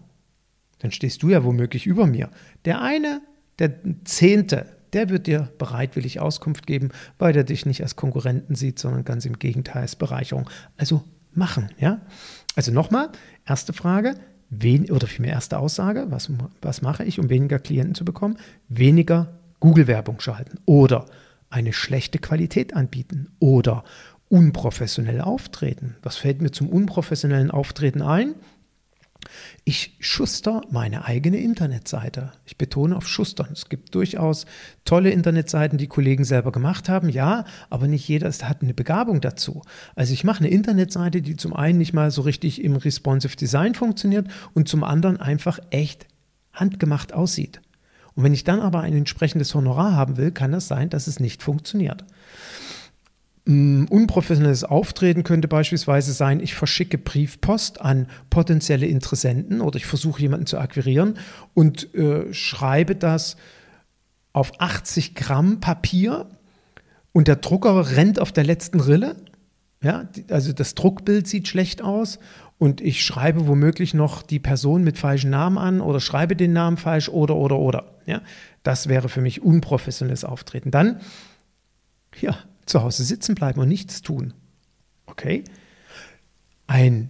Dann 0.80 0.92
stehst 0.92 1.22
du 1.22 1.30
ja 1.30 1.44
womöglich 1.44 1.86
über 1.86 2.08
mir. 2.08 2.30
Der 2.66 2.82
eine, 2.82 3.22
der 3.60 3.76
Zehnte, 4.04 4.66
der 4.94 5.10
wird 5.10 5.28
dir 5.28 5.52
bereitwillig 5.60 6.20
Auskunft 6.20 6.66
geben, 6.66 6.90
weil 7.20 7.38
er 7.38 7.44
dich 7.44 7.68
nicht 7.68 7.84
als 7.84 7.96
Konkurrenten 7.96 8.56
sieht, 8.56 8.80
sondern 8.80 9.06
ganz 9.06 9.26
im 9.26 9.38
Gegenteil 9.38 9.84
als 9.84 9.96
Bereicherung. 9.96 10.50
Also 10.76 11.04
machen, 11.32 11.70
ja? 11.78 12.02
Also 12.56 12.72
nochmal, 12.72 13.10
erste 13.46 13.74
Frage, 13.74 14.16
wen, 14.50 14.90
oder 14.90 15.06
vielmehr 15.06 15.34
erste 15.34 15.60
Aussage, 15.60 16.08
was, 16.10 16.32
was 16.64 16.82
mache 16.82 17.04
ich, 17.04 17.20
um 17.20 17.30
weniger 17.30 17.60
Klienten 17.60 17.94
zu 17.94 18.06
bekommen? 18.06 18.38
Weniger 18.70 19.40
Google-Werbung 19.60 20.20
schalten 20.20 20.58
oder 20.66 21.06
eine 21.54 21.74
schlechte 21.74 22.20
Qualität 22.20 22.76
anbieten 22.76 23.30
oder 23.40 23.84
unprofessionell 24.28 25.22
auftreten. 25.22 25.96
Was 26.02 26.18
fällt 26.18 26.42
mir 26.42 26.52
zum 26.52 26.68
unprofessionellen 26.68 27.52
Auftreten 27.52 28.02
ein? 28.02 28.34
Ich 29.64 29.96
schuster 30.00 30.64
meine 30.70 31.06
eigene 31.06 31.38
Internetseite. 31.38 32.34
Ich 32.46 32.58
betone 32.58 32.98
auf 32.98 33.08
Schustern. 33.08 33.50
Es 33.54 33.70
gibt 33.70 33.96
durchaus 33.96 34.46
tolle 34.84 35.12
Internetseiten, 35.12 35.78
die 35.78 35.88
Kollegen 35.88 36.26
selber 36.26 36.52
gemacht 36.52 36.90
haben, 36.90 37.08
ja, 37.08 37.46
aber 37.70 37.88
nicht 37.88 38.08
jeder 38.08 38.30
hat 38.30 38.62
eine 38.62 38.74
Begabung 38.74 39.22
dazu. 39.22 39.62
Also 39.96 40.14
ich 40.14 40.24
mache 40.24 40.40
eine 40.40 40.50
Internetseite, 40.50 41.22
die 41.22 41.38
zum 41.38 41.54
einen 41.54 41.78
nicht 41.78 41.94
mal 41.94 42.12
so 42.12 42.24
richtig 42.24 42.62
im 42.62 42.76
responsive 42.76 43.38
Design 43.38 43.76
funktioniert 43.76 44.28
und 44.54 44.68
zum 44.68 44.84
anderen 44.84 45.18
einfach 45.18 45.60
echt 45.70 46.08
handgemacht 46.52 47.14
aussieht. 47.14 47.62
Und 48.16 48.24
wenn 48.24 48.34
ich 48.34 48.44
dann 48.44 48.60
aber 48.60 48.82
ein 48.82 48.96
entsprechendes 48.96 49.54
Honorar 49.56 49.96
haben 49.96 50.18
will, 50.18 50.32
kann 50.32 50.54
es 50.54 50.68
sein, 50.68 50.90
dass 50.90 51.08
es 51.08 51.20
nicht 51.20 51.42
funktioniert. 51.42 52.06
Mm, 53.46 53.86
unprofessionelles 53.90 54.64
Auftreten 54.64 55.24
könnte 55.24 55.48
beispielsweise 55.50 56.14
sein, 56.14 56.40
ich 56.40 56.54
verschicke 56.54 56.98
Briefpost 56.98 57.82
an 57.82 58.08
potenzielle 58.30 58.86
Interessenten 58.86 59.60
oder 59.60 59.78
ich 59.78 59.86
versuche 59.86 60.22
jemanden 60.22 60.46
zu 60.46 60.60
akquirieren 60.60 61.16
und 61.54 61.94
äh, 61.94 62.34
schreibe 62.34 62.96
das 62.96 63.36
auf 64.32 64.54
80 64.60 65.14
Gramm 65.16 65.60
Papier 65.60 66.30
und 67.12 67.28
der 67.28 67.36
Drucker 67.36 67.96
rennt 67.96 68.20
auf 68.20 68.32
der 68.32 68.46
letzten 68.46 68.80
Rille. 68.80 69.16
Ja, 69.82 70.08
also 70.30 70.54
das 70.54 70.76
Druckbild 70.76 71.28
sieht 71.28 71.50
schlecht 71.50 71.82
aus 71.82 72.20
und 72.58 72.82
ich 72.82 73.04
schreibe 73.04 73.48
womöglich 73.48 73.94
noch 73.94 74.22
die 74.22 74.40
Person 74.40 74.84
mit 74.84 74.98
falschen 74.98 75.30
Namen 75.30 75.58
an 75.58 75.82
oder 75.82 76.00
schreibe 76.00 76.36
den 76.36 76.54
Namen 76.54 76.78
falsch 76.78 77.10
oder, 77.10 77.36
oder, 77.36 77.60
oder. 77.60 77.96
Ja, 78.06 78.22
das 78.64 78.88
wäre 78.88 79.10
für 79.10 79.22
mich 79.22 79.42
unprofessionelles 79.42 80.24
Auftreten. 80.24 80.72
Dann, 80.72 81.00
ja, 82.20 82.38
zu 82.66 82.82
Hause 82.82 83.04
sitzen 83.04 83.36
bleiben 83.36 83.60
und 83.60 83.68
nichts 83.68 84.02
tun. 84.02 84.34
Okay? 85.06 85.44
Ein, 86.68 87.10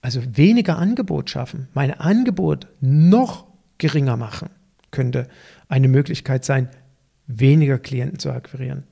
also 0.00 0.22
weniger 0.36 0.78
Angebot 0.78 1.30
schaffen, 1.30 1.68
mein 1.74 1.92
Angebot 1.92 2.68
noch 2.80 3.46
geringer 3.78 4.16
machen, 4.16 4.48
könnte 4.90 5.28
eine 5.68 5.88
Möglichkeit 5.88 6.44
sein, 6.44 6.70
weniger 7.26 7.78
Klienten 7.78 8.18
zu 8.18 8.30
akquirieren 8.30 8.84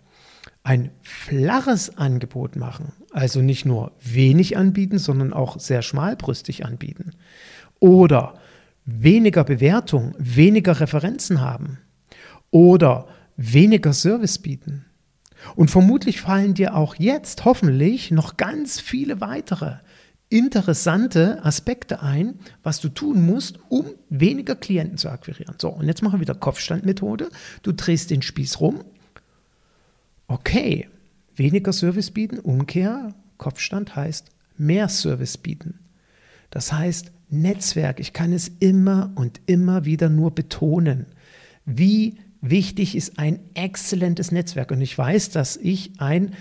ein 0.65 0.91
flaches 1.03 1.99
Angebot 1.99 2.57
machen, 2.57 2.93
also 3.13 3.43
nicht 3.43 3.67
nur 3.67 3.93
wenig 4.01 4.57
anbieten, 4.57 4.99
sondern 4.99 5.33
auch 5.33 5.61
sehr 5.61 5.83
schmalbrüstig 5.83 6.65
anbieten. 6.65 7.13
Oder 7.81 8.35
weniger 8.87 9.45
Bewertung, 9.45 10.15
weniger 10.19 10.81
Referenzen 10.81 11.43
haben. 11.43 11.79
Oder 12.51 13.07
weniger 13.37 13.93
Service 13.93 14.39
bieten. 14.39 14.87
Und 15.55 15.71
vermutlich 15.71 16.23
fallen 16.23 16.55
dir 16.55 16.75
auch 16.75 16.95
jetzt 16.95 17.45
hoffentlich 17.45 18.11
noch 18.11 18.39
ganz 18.39 18.81
viele 18.81 19.21
weitere 19.21 19.77
interessante 20.31 21.45
Aspekte 21.45 22.01
ein, 22.01 22.39
was 22.63 22.81
du 22.81 22.89
tun 22.89 23.27
musst, 23.27 23.59
um 23.69 23.87
weniger 24.09 24.57
Klienten 24.57 24.97
zu 24.97 25.11
akquirieren. 25.11 25.57
So, 25.61 25.69
und 25.69 25.87
jetzt 25.87 26.03
machen 26.03 26.17
wir 26.17 26.21
wieder 26.23 26.35
Kopfstandmethode. 26.35 27.29
Du 27.63 27.73
drehst 27.73 28.11
den 28.11 28.23
Spieß 28.23 28.61
rum 28.61 28.83
okay, 30.29 30.89
weniger 31.37 31.73
Service 31.73 32.11
bieten, 32.11 32.39
Umkehr, 32.39 33.15
Kopfstand 33.39 33.97
heißt 33.97 34.31
mehr 34.57 34.89
Service 34.89 35.37
bieten. 35.37 35.81
Das 36.51 36.73
heißt, 36.73 37.11
Netzwerk, 37.31 37.99
ich 37.99 38.13
kann 38.13 38.33
es 38.33 38.51
immer 38.61 39.13
und 39.17 39.41
immer 39.47 39.85
wieder 39.85 40.09
nur 40.09 40.35
betonen, 40.35 41.07
wie 41.65 42.19
wichtig 42.41 42.95
ist 42.95 43.19
ein 43.19 43.41
exzellentes 43.55 44.31
Netzwerk. 44.31 44.71
Und 44.71 44.81
ich 44.81 44.97
weiß, 44.97 45.31
dass 45.31 45.57
ich 45.57 45.93
ein 45.99 46.35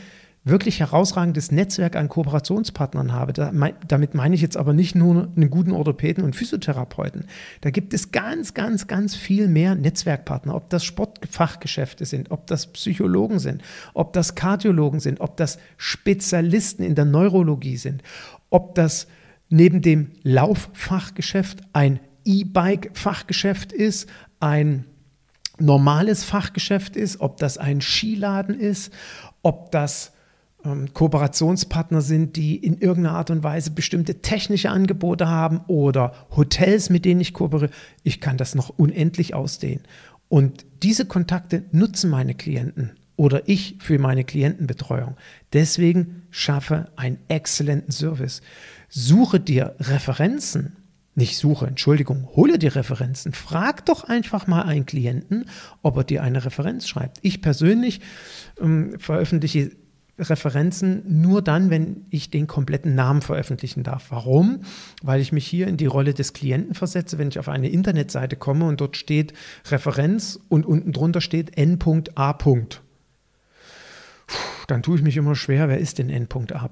wirklich 0.46 0.82
herausragendes 0.82 1.52
Netzwerk 1.52 1.96
an 1.96 2.10
Kooperationspartnern 2.10 3.14
habe, 3.14 3.32
damit 3.32 4.14
meine 4.14 4.36
ich 4.36 4.42
jetzt 4.42 4.58
aber 4.58 4.74
nicht 4.74 4.94
nur 4.94 5.30
einen 5.36 5.50
guten 5.50 5.72
Orthopäden 5.72 6.24
und 6.24 6.36
Physiotherapeuten. 6.36 7.26
Da 7.62 7.70
gibt 7.70 7.94
es 7.94 8.12
ganz, 8.12 8.54
ganz, 8.54 8.88
ganz 8.88 9.16
viel 9.16 9.48
mehr 9.48 9.76
Netzwerkpartner, 9.76 10.54
ob 10.54 10.70
das 10.70 10.84
Sportfachgeschäfte 10.84 12.06
sind, 12.06 12.32
ob 12.32 12.46
das 12.48 12.68
Psychologen 12.68 13.40
sind, 13.40 13.62
ob 13.94 14.12
das 14.12 14.36
Kardiologen 14.36 15.00
sind, 15.00 15.22
ob 15.22 15.38
das 15.38 15.60
Spezialisten 15.78 16.84
in 16.84 16.96
der 16.96 17.06
Neurologie 17.06 17.78
sind, 17.78 18.04
ob 18.50 18.76
das 18.76 19.08
neben 19.50 19.82
dem 19.82 20.12
Lauffachgeschäft 20.24 21.62
ein 21.72 22.00
E-Bike-Fachgeschäft 22.26 23.72
ist, 23.72 24.10
ein 24.40 24.86
normales 25.60 26.24
Fachgeschäft 26.24 26.96
ist, 26.96 27.22
ob 27.22 27.38
das 27.38 27.58
ein 27.58 27.80
Skiladen 27.80 28.60
ist, 28.60 28.92
ob 29.42 29.72
das 29.72 30.13
ähm, 30.66 30.94
Kooperationspartner 30.94 32.02
sind, 32.02 32.36
die 32.36 32.56
in 32.58 32.80
irgendeiner 32.80 33.18
Art 33.18 33.30
und 33.30 33.44
Weise 33.44 33.72
bestimmte 33.72 34.22
technische 34.22 34.70
Angebote 34.70 35.28
haben 35.28 35.62
oder 35.68 36.14
Hotels, 36.36 36.90
mit 36.90 37.06
denen 37.06 37.22
ich 37.22 37.34
kooperiere. 37.34 37.72
Ich 38.04 38.22
kann 38.22 38.38
das 38.38 38.56
noch 38.56 38.70
unendlich 38.70 39.34
ausdehnen. 39.34 39.84
Und 40.30 40.66
diese 40.82 41.06
Kontakte 41.06 41.64
nutzen 41.72 42.10
meine 42.10 42.34
Klienten 42.36 42.92
oder 43.16 43.48
ich 43.48 43.76
für 43.80 44.00
meine 44.00 44.24
Klientenbetreuung. 44.24 45.16
Deswegen 45.54 46.24
schaffe 46.32 46.90
einen 46.96 47.20
exzellenten 47.28 47.92
Service. 47.92 48.42
Suche 48.90 49.40
dir 49.40 49.76
Referenzen 49.80 50.78
nicht 51.16 51.38
suche, 51.38 51.68
Entschuldigung, 51.68 52.28
hole 52.36 52.58
dir 52.58 52.76
Referenzen. 52.76 53.34
Frag 53.34 53.86
doch 53.86 54.04
einfach 54.04 54.48
mal 54.48 54.64
einen 54.64 54.88
Klienten, 54.88 55.46
ob 55.84 55.98
er 55.98 56.04
dir 56.04 56.24
eine 56.24 56.44
Referenz 56.44 56.88
schreibt. 56.88 57.20
Ich 57.22 57.42
persönlich 57.42 58.02
ähm, 58.60 59.00
veröffentliche 59.00 59.72
Referenzen 60.20 61.22
nur 61.22 61.42
dann, 61.42 61.72
wenn 61.72 62.06
ich 62.10 62.30
den 62.30 62.46
kompletten 62.46 62.94
Namen 62.94 63.22
veröffentlichen 63.22 63.84
darf. 63.84 64.12
Warum? 64.12 64.62
Weil 65.02 65.22
ich 65.22 65.32
mich 65.32 65.48
hier 65.48 65.68
in 65.68 65.78
die 65.78 65.88
Rolle 65.88 66.14
des 66.14 66.34
Klienten 66.34 66.76
versetze, 66.76 67.18
wenn 67.18 67.30
ich 67.30 67.40
auf 67.40 67.50
eine 67.50 67.70
Internetseite 67.70 68.36
komme 68.36 68.66
und 68.66 68.80
dort 68.80 68.96
steht 68.96 69.34
Referenz 69.70 70.40
und 70.50 70.66
unten 70.66 70.92
drunter 70.92 71.20
steht 71.20 71.58
N.A. 71.58 72.38
Dann 74.68 74.84
tue 74.84 74.98
ich 74.98 75.04
mich 75.04 75.18
immer 75.18 75.36
schwer, 75.36 75.68
wer 75.68 75.80
ist 75.80 75.98
denn 75.98 76.10
N.A. 76.10 76.70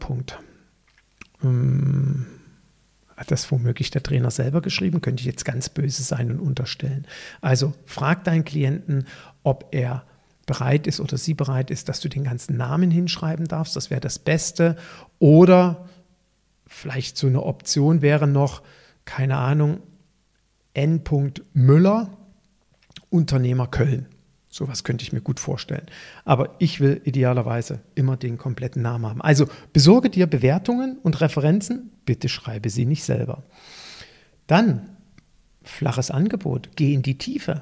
Hm, 1.39 2.27
hat 3.17 3.31
das 3.31 3.51
womöglich 3.51 3.89
der 3.89 4.03
Trainer 4.03 4.29
selber 4.29 4.61
geschrieben? 4.61 5.01
Könnte 5.01 5.21
ich 5.21 5.25
jetzt 5.25 5.45
ganz 5.45 5.69
böse 5.69 6.03
sein 6.03 6.29
und 6.31 6.39
unterstellen. 6.39 7.07
Also 7.41 7.73
frag 7.85 8.23
deinen 8.23 8.45
Klienten, 8.45 9.07
ob 9.43 9.67
er 9.71 10.05
bereit 10.45 10.87
ist 10.87 10.99
oder 10.99 11.17
sie 11.17 11.33
bereit 11.33 11.71
ist, 11.71 11.89
dass 11.89 11.99
du 11.99 12.09
den 12.09 12.23
ganzen 12.23 12.57
Namen 12.57 12.91
hinschreiben 12.91 13.47
darfst. 13.47 13.75
Das 13.75 13.89
wäre 13.89 14.01
das 14.01 14.19
Beste. 14.19 14.75
Oder 15.19 15.87
vielleicht 16.67 17.17
so 17.17 17.27
eine 17.27 17.43
Option 17.43 18.01
wäre 18.01 18.27
noch, 18.27 18.61
keine 19.05 19.37
Ahnung, 19.37 19.81
N. 20.73 21.01
Müller, 21.53 22.09
Unternehmer 23.09 23.67
Köln. 23.67 24.07
Sowas 24.49 24.83
könnte 24.83 25.03
ich 25.03 25.13
mir 25.13 25.21
gut 25.21 25.39
vorstellen. 25.39 25.85
Aber 26.25 26.55
ich 26.59 26.81
will 26.81 27.01
idealerweise 27.05 27.79
immer 27.95 28.17
den 28.17 28.37
kompletten 28.37 28.81
Namen 28.81 29.05
haben. 29.05 29.21
Also 29.21 29.47
besorge 29.71 30.09
dir 30.09 30.27
Bewertungen 30.27 30.97
und 31.03 31.21
Referenzen, 31.21 31.91
bitte 32.05 32.27
schreibe 32.27 32.69
sie 32.69 32.85
nicht 32.85 33.03
selber. 33.03 33.43
Dann 34.47 34.89
flaches 35.63 36.11
Angebot, 36.11 36.69
geh 36.75 36.93
in 36.93 37.01
die 37.01 37.17
Tiefe. 37.17 37.61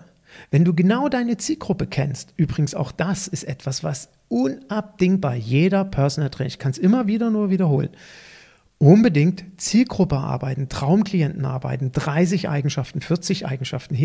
Wenn 0.51 0.65
du 0.65 0.73
genau 0.73 1.09
deine 1.09 1.37
Zielgruppe 1.37 1.87
kennst, 1.87 2.33
übrigens 2.37 2.75
auch 2.75 2.91
das 2.91 3.27
ist 3.27 3.43
etwas, 3.43 3.83
was 3.83 4.09
unabdingbar 4.27 5.35
jeder 5.35 5.85
Personal 5.85 6.29
Trainer, 6.29 6.47
ich 6.47 6.59
kann 6.59 6.71
es 6.71 6.77
immer 6.77 7.07
wieder 7.07 7.29
nur 7.29 7.49
wiederholen, 7.49 7.89
unbedingt 8.77 9.43
Zielgruppe 9.57 10.17
arbeiten, 10.17 10.69
Traumklienten 10.69 11.45
arbeiten, 11.45 11.91
30 11.91 12.49
Eigenschaften, 12.49 13.01
40 13.01 13.45
Eigenschaften 13.45 13.95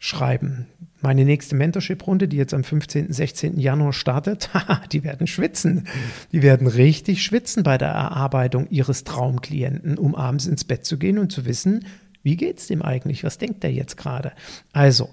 hinschreiben. 0.00 0.66
Meine 1.02 1.26
nächste 1.26 1.54
Mentorship-Runde, 1.54 2.26
die 2.26 2.38
jetzt 2.38 2.54
am 2.54 2.64
15., 2.64 3.12
16. 3.12 3.60
Januar 3.60 3.92
startet, 3.92 4.48
die 4.92 5.04
werden 5.04 5.26
schwitzen. 5.26 5.86
Die 6.32 6.42
werden 6.42 6.66
richtig 6.66 7.22
schwitzen 7.22 7.62
bei 7.62 7.76
der 7.76 7.88
Erarbeitung 7.88 8.66
ihres 8.70 9.04
Traumklienten, 9.04 9.98
um 9.98 10.14
abends 10.14 10.46
ins 10.46 10.64
Bett 10.64 10.86
zu 10.86 10.98
gehen 10.98 11.18
und 11.18 11.30
zu 11.30 11.44
wissen, 11.44 11.84
wie 12.26 12.36
geht 12.36 12.58
es 12.58 12.66
dem 12.66 12.82
eigentlich? 12.82 13.22
Was 13.22 13.38
denkt 13.38 13.62
der 13.62 13.72
jetzt 13.72 13.96
gerade? 13.96 14.32
Also, 14.72 15.10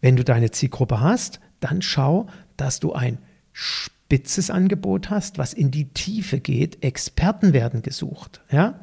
wenn 0.00 0.16
du 0.16 0.24
deine 0.24 0.50
Zielgruppe 0.50 0.98
hast, 0.98 1.38
dann 1.60 1.82
schau, 1.82 2.26
dass 2.56 2.80
du 2.80 2.94
ein 2.94 3.18
spitzes 3.52 4.48
Angebot 4.48 5.10
hast, 5.10 5.36
was 5.36 5.52
in 5.52 5.70
die 5.70 5.90
Tiefe 5.90 6.40
geht. 6.40 6.82
Experten 6.82 7.52
werden 7.52 7.82
gesucht. 7.82 8.40
Ja? 8.50 8.80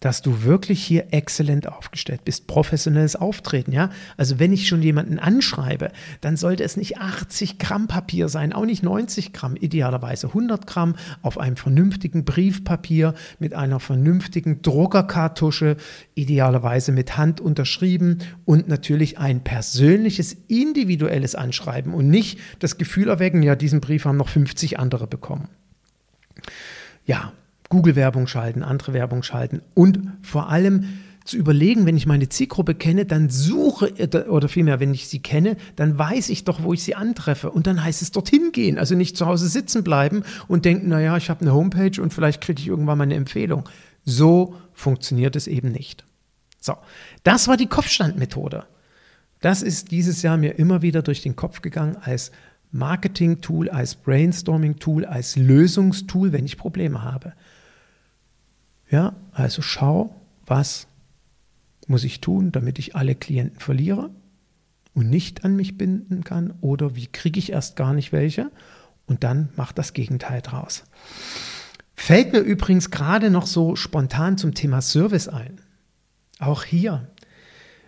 Dass 0.00 0.22
du 0.22 0.42
wirklich 0.42 0.82
hier 0.82 1.12
exzellent 1.12 1.68
aufgestellt 1.68 2.24
bist. 2.24 2.46
Professionelles 2.46 3.16
Auftreten, 3.16 3.72
ja. 3.72 3.90
Also 4.16 4.38
wenn 4.38 4.52
ich 4.52 4.66
schon 4.66 4.82
jemanden 4.82 5.18
anschreibe, 5.18 5.92
dann 6.22 6.36
sollte 6.36 6.64
es 6.64 6.76
nicht 6.76 6.98
80 6.98 7.58
Gramm 7.58 7.86
Papier 7.86 8.28
sein, 8.28 8.52
auch 8.52 8.64
nicht 8.64 8.82
90 8.82 9.32
Gramm, 9.32 9.56
idealerweise 9.56 10.28
100 10.28 10.66
Gramm 10.66 10.96
auf 11.22 11.38
einem 11.38 11.56
vernünftigen 11.56 12.24
Briefpapier 12.24 13.14
mit 13.38 13.54
einer 13.54 13.78
vernünftigen 13.78 14.62
Druckerkartusche, 14.62 15.76
idealerweise 16.14 16.92
mit 16.92 17.16
Hand 17.18 17.40
unterschrieben 17.40 18.18
und 18.46 18.68
natürlich 18.68 19.18
ein 19.18 19.44
persönliches, 19.44 20.36
individuelles 20.48 21.34
Anschreiben 21.34 21.92
und 21.92 22.08
nicht 22.08 22.38
das 22.58 22.78
Gefühl 22.78 23.08
erwecken, 23.08 23.42
ja, 23.42 23.54
diesen 23.54 23.80
Brief 23.80 24.06
haben 24.06 24.16
noch 24.16 24.28
50 24.28 24.78
andere 24.78 25.06
bekommen. 25.06 25.48
Ja, 27.04 27.32
Google-Werbung 27.70 28.26
schalten, 28.26 28.62
andere 28.62 28.92
Werbung 28.92 29.22
schalten 29.22 29.62
und 29.74 30.00
vor 30.22 30.50
allem 30.50 30.84
zu 31.24 31.36
überlegen, 31.36 31.86
wenn 31.86 31.96
ich 31.96 32.06
meine 32.06 32.28
Zielgruppe 32.28 32.74
kenne, 32.74 33.04
dann 33.04 33.30
suche, 33.30 33.92
oder 34.28 34.48
vielmehr, 34.48 34.80
wenn 34.80 34.92
ich 34.92 35.06
sie 35.06 35.20
kenne, 35.20 35.56
dann 35.76 35.96
weiß 35.96 36.28
ich 36.30 36.44
doch, 36.44 36.62
wo 36.62 36.72
ich 36.72 36.82
sie 36.82 36.94
antreffe. 36.94 37.50
Und 37.50 37.66
dann 37.66 37.84
heißt 37.84 38.02
es 38.02 38.10
dorthin 38.10 38.52
gehen, 38.52 38.78
also 38.78 38.96
nicht 38.96 39.16
zu 39.16 39.26
Hause 39.26 39.46
sitzen 39.48 39.84
bleiben 39.84 40.24
und 40.48 40.64
denken, 40.64 40.88
naja, 40.88 41.16
ich 41.16 41.30
habe 41.30 41.42
eine 41.42 41.54
Homepage 41.54 42.02
und 42.02 42.12
vielleicht 42.12 42.40
kriege 42.40 42.60
ich 42.60 42.68
irgendwann 42.68 42.98
mal 42.98 43.04
eine 43.04 43.14
Empfehlung. 43.14 43.68
So 44.04 44.56
funktioniert 44.72 45.36
es 45.36 45.46
eben 45.46 45.70
nicht. 45.70 46.04
So, 46.58 46.74
das 47.22 47.48
war 47.48 47.56
die 47.56 47.68
Kopfstandmethode. 47.68 48.64
Das 49.40 49.62
ist 49.62 49.90
dieses 49.90 50.22
Jahr 50.22 50.36
mir 50.36 50.58
immer 50.58 50.82
wieder 50.82 51.02
durch 51.02 51.22
den 51.22 51.36
Kopf 51.36 51.62
gegangen 51.62 51.96
als 52.00 52.32
Marketing-Tool, 52.72 53.68
als 53.68 53.94
Brainstorming-Tool, 53.94 55.04
als 55.04 55.36
Lösungstool, 55.36 56.32
wenn 56.32 56.44
ich 56.44 56.56
Probleme 56.56 57.02
habe. 57.02 57.34
Ja, 58.90 59.14
also 59.32 59.62
schau, 59.62 60.14
was 60.46 60.88
muss 61.86 62.04
ich 62.04 62.20
tun, 62.20 62.52
damit 62.52 62.78
ich 62.78 62.96
alle 62.96 63.14
Klienten 63.14 63.60
verliere 63.60 64.10
und 64.94 65.08
nicht 65.08 65.44
an 65.44 65.56
mich 65.56 65.78
binden 65.78 66.24
kann 66.24 66.54
oder 66.60 66.96
wie 66.96 67.06
kriege 67.06 67.38
ich 67.38 67.52
erst 67.52 67.76
gar 67.76 67.94
nicht 67.94 68.12
welche 68.12 68.50
und 69.06 69.24
dann 69.24 69.50
macht 69.56 69.78
das 69.78 69.92
Gegenteil 69.92 70.40
draus. 70.42 70.84
Fällt 71.94 72.32
mir 72.32 72.40
übrigens 72.40 72.90
gerade 72.90 73.30
noch 73.30 73.46
so 73.46 73.76
spontan 73.76 74.38
zum 74.38 74.54
Thema 74.54 74.80
Service 74.80 75.28
ein. 75.28 75.60
Auch 76.38 76.64
hier, 76.64 77.08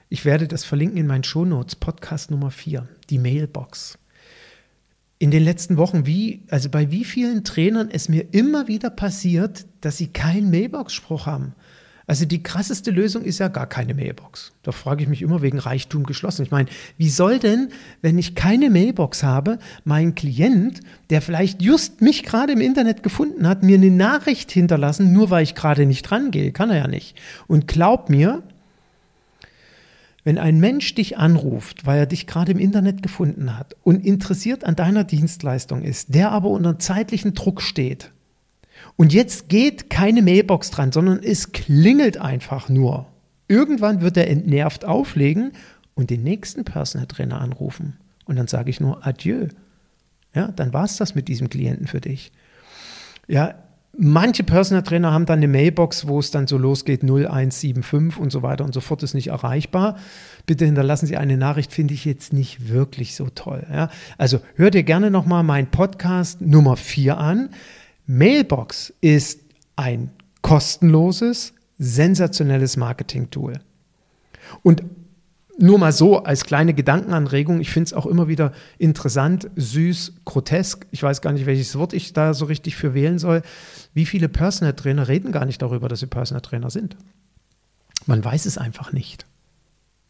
ich 0.09 0.25
werde 0.25 0.47
das 0.47 0.65
verlinken 0.65 0.99
in 0.99 1.07
meinen 1.07 1.25
Shownotes, 1.25 1.77
Podcast 1.77 2.31
Nummer 2.31 2.51
4, 2.51 2.87
die 3.09 3.19
Mailbox 3.19 3.99
in 5.23 5.31
den 5.31 5.45
letzten 5.45 5.77
Wochen, 5.77 6.05
wie, 6.05 6.43
also 6.51 6.69
bei 6.69 6.91
wie 6.91 7.05
vielen 7.05 7.45
Trainern 7.45 7.91
es 7.93 8.09
mir 8.09 8.35
immer 8.35 8.67
wieder 8.67 8.91
passiert, 8.91 9.67
dass 9.81 9.97
sie 9.97 10.09
keinen 10.09 10.51
Mailbox-Spruch 10.51 11.27
haben. 11.27 11.55
Also 12.09 12.25
die 12.25 12.43
krasseste 12.43 12.91
Lösung 12.91 13.23
ist 13.23 13.39
ja 13.39 13.47
gar 13.47 13.69
keine 13.69 13.95
Mailbox. 13.95 14.51
Da 14.65 14.73
frage 14.73 15.05
ich 15.05 15.09
mich 15.09 15.23
immer 15.23 15.41
wegen 15.41 15.61
Reichtum 15.61 16.03
geschlossen. 16.03 16.43
Ich 16.43 16.51
meine, 16.51 16.69
wie 16.99 17.09
soll 17.09 17.39
denn, 17.39 17.69
wenn 18.01 18.19
ich 18.19 18.35
keine 18.35 18.69
Mailbox 18.69 19.23
habe, 19.23 19.61
mein 19.85 20.17
Klient, 20.17 20.81
der 21.11 21.23
vielleicht 21.23 21.63
just 21.63 22.01
mich 22.01 22.25
gerade 22.25 22.55
im 22.55 22.61
Internet 22.61 23.05
gefunden 23.05 23.47
hat, 23.47 23.63
mir 23.63 23.77
eine 23.77 23.93
Nachricht 23.93 24.51
hinterlassen, 24.51 25.13
nur 25.13 25.31
weil 25.31 25.45
ich 25.45 25.55
gerade 25.55 25.87
nicht 25.87 26.11
rangehe? 26.11 26.51
Kann 26.51 26.71
er 26.71 26.79
ja 26.79 26.89
nicht. 26.89 27.17
Und 27.47 27.69
glaub 27.69 28.11
mir, 28.11 28.43
wenn 30.25 30.39
ein 30.39 30.61
Mensch 30.61 30.95
dich 30.95 31.19
anruft, 31.19 31.87
weil 31.87 31.99
er 31.99 32.07
dich 32.07 32.27
gerade 32.27 32.53
im 32.53 32.59
Internet 32.59 33.03
gefunden 33.03 33.59
hat 33.59 33.77
und 33.83 34.05
interessiert 34.05 34.65
an 34.65 34.77
deiner 34.77 35.05
Dienstleistung 35.05 35.83
ist, 35.83 36.15
der 36.15 36.31
aber 36.31 36.49
unter 36.49 36.79
zeitlichen 36.79 37.35
Druck 37.35 37.61
steht 37.61 38.13
und 38.97 39.13
jetzt 39.13 39.49
geht 39.49 39.91
keine 39.91 40.23
Mailbox 40.23 40.71
dran, 40.71 40.93
sondern 40.93 41.23
es 41.23 41.53
klingelt 41.53 42.19
einfach 42.19 42.69
nur. 42.69 43.07
Irgendwann 43.49 44.01
wird 44.01 44.17
er 44.17 44.29
entnervt 44.29 44.85
auflegen 44.85 45.53
und 45.95 46.11
den 46.11 46.23
nächsten 46.23 46.65
Personal 46.65 47.07
Trainer 47.07 47.41
anrufen. 47.41 47.99
Und 48.25 48.37
dann 48.37 48.47
sage 48.47 48.71
ich 48.71 48.81
nur 48.81 49.07
Adieu. 49.07 49.49
Ja, 50.35 50.49
dann 50.49 50.73
war 50.73 50.85
es 50.85 50.97
das 50.97 51.15
mit 51.15 51.29
diesem 51.29 51.51
Klienten 51.51 51.87
für 51.87 52.01
dich. 52.01 52.33
Ja, 53.29 53.55
Manche 53.95 54.43
Personal 54.43 54.83
Trainer 54.83 55.13
haben 55.13 55.27
dann 55.27 55.41
eine 55.41 55.49
Mailbox, 55.49 56.07
wo 56.07 56.19
es 56.19 56.31
dann 56.31 56.47
so 56.47 56.57
losgeht 56.57 57.03
0175 57.03 58.19
und 58.19 58.33
so 58.33 58.43
weiter 58.43 58.65
und 58.65 58.73
so 58.73 58.81
fort, 58.81 59.03
ist 59.03 59.13
nicht 59.13 59.27
erreichbar. 59.27 59.99
Bitte 60.47 60.65
hinterlassen 60.65 61.07
Sie 61.07 61.19
eine 61.19 61.37
Nachricht, 61.37 61.73
finde 61.73 61.93
ich 61.93 62.07
jetzt 62.07 62.33
nicht 62.33 62.71
wirklich 62.71 63.15
so 63.15 63.29
toll. 63.35 63.67
Ja? 63.71 63.91
Also 64.17 64.41
hör 64.55 64.71
dir 64.71 64.83
gerne 64.83 65.11
nochmal 65.11 65.43
meinen 65.43 65.67
Podcast 65.67 66.41
Nummer 66.41 66.77
4 66.79 67.19
an. 67.19 67.51
Mailbox 68.07 68.95
ist 69.03 69.41
ein 69.77 70.11
kostenloses, 70.41 71.53
sensationelles 71.79 72.79
Marketing-Tool. 72.79 73.61
Und 74.63 74.83
nur 75.59 75.79
mal 75.79 75.93
so 75.93 76.25
als 76.25 76.45
kleine 76.45 76.75
Gedankenanregung, 76.75 77.61
ich 77.61 77.71
finde 77.71 77.87
es 77.87 77.93
auch 77.93 78.07
immer 78.07 78.27
wieder 78.27 78.53
interessant, 78.79 79.51
süß, 79.57 80.15
grotesk. 80.25 80.87
Ich 80.91 81.03
weiß 81.03 81.21
gar 81.21 81.33
nicht, 81.33 81.47
welches 81.47 81.77
Wort 81.79 81.93
ich 81.93 82.13
da 82.13 82.35
so 82.35 82.47
richtig 82.47 82.77
für 82.77 82.95
wählen 82.95 83.19
soll. 83.19 83.43
Wie 83.95 84.07
viele 84.07 84.29
Personal 84.29 84.75
Trainer 84.75 85.09
reden 85.09 85.33
gar 85.33 85.45
nicht 85.45 85.61
darüber, 85.61 85.89
dass 85.89 86.01
sie 86.01 86.07
Personal 86.07 86.41
Trainer 86.41 86.71
sind? 86.71 86.97
Man 88.07 88.25
weiß 88.25 88.47
es 88.47 88.59
einfach 88.59 88.93
nicht. 88.93 89.27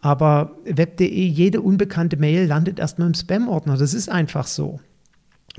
Aber 0.00 0.58
web.de, 0.64 1.08
jede 1.08 1.60
unbekannte 1.60 2.16
Mail 2.16 2.46
landet 2.46 2.78
erstmal 2.78 3.08
im 3.08 3.14
Spam-Ordner. 3.14 3.76
Das 3.76 3.94
ist 3.94 4.10
einfach 4.10 4.46
so. 4.46 4.80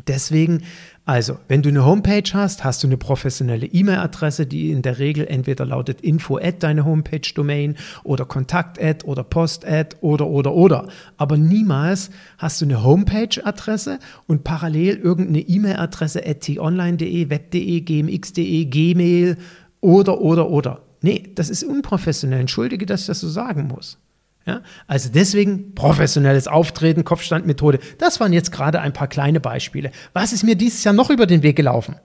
Deswegen, 0.08 0.64
also, 1.06 1.38
wenn 1.48 1.62
du 1.62 1.70
eine 1.70 1.86
Homepage 1.86 2.30
hast, 2.34 2.64
hast 2.64 2.84
du 2.84 2.88
eine 2.88 2.98
professionelle 2.98 3.66
E-Mail-Adresse, 3.66 4.46
die 4.46 4.72
in 4.72 4.82
der 4.82 5.00
Regel 5.00 5.26
entweder 5.28 5.66
lautet 5.66 6.02
info 6.02 6.38
at 6.38 6.64
deine 6.64 6.84
Homepage-Domain 6.84 7.76
oder 8.04 8.26
kontakt 8.26 8.82
at 8.82 9.06
oder 9.06 9.24
post 9.24 9.66
at 9.66 9.96
oder 10.02 10.28
oder 10.28 10.54
oder. 10.54 10.88
Aber 11.18 11.38
niemals 11.38 12.10
hast 12.38 12.60
du 12.60 12.66
eine 12.66 12.84
Homepage-Adresse 12.84 14.00
und 14.28 14.44
parallel 14.44 14.98
irgendeine 14.98 15.42
E-Mail-Adresse 15.42 16.26
at 16.26 16.42
t-online.de, 16.42 17.30
web.de, 17.30 17.82
gmx.de, 17.82 18.66
gmail 18.66 19.38
oder 19.80 20.20
oder 20.20 20.50
oder. 20.50 20.82
Nee, 21.02 21.24
das 21.36 21.50
ist 21.50 21.64
unprofessionell. 21.64 22.42
Entschuldige, 22.42 22.86
dass 22.86 23.02
ich 23.02 23.08
das 23.08 23.22
so 23.22 23.30
sagen 23.30 23.68
muss. 23.68 24.00
Ja? 24.46 24.62
Also 24.88 25.10
deswegen 25.10 25.74
professionelles 25.74 26.48
Auftreten, 26.48 27.04
Kopfstandmethode. 27.04 27.80
Das 27.98 28.20
waren 28.20 28.34
jetzt 28.34 28.52
gerade 28.52 28.82
ein 28.82 28.94
paar 28.94 29.08
kleine 29.08 29.40
Beispiele. 29.40 29.92
Was 30.14 30.34
ist 30.34 30.44
mir 30.44 30.56
dieses 30.56 30.84
Jahr 30.84 30.94
noch 30.94 31.10
über 31.10 31.26
den 31.26 31.44
Weg 31.44 31.56
gelaufen? 31.56 31.96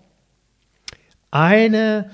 Eine, 1.31 2.11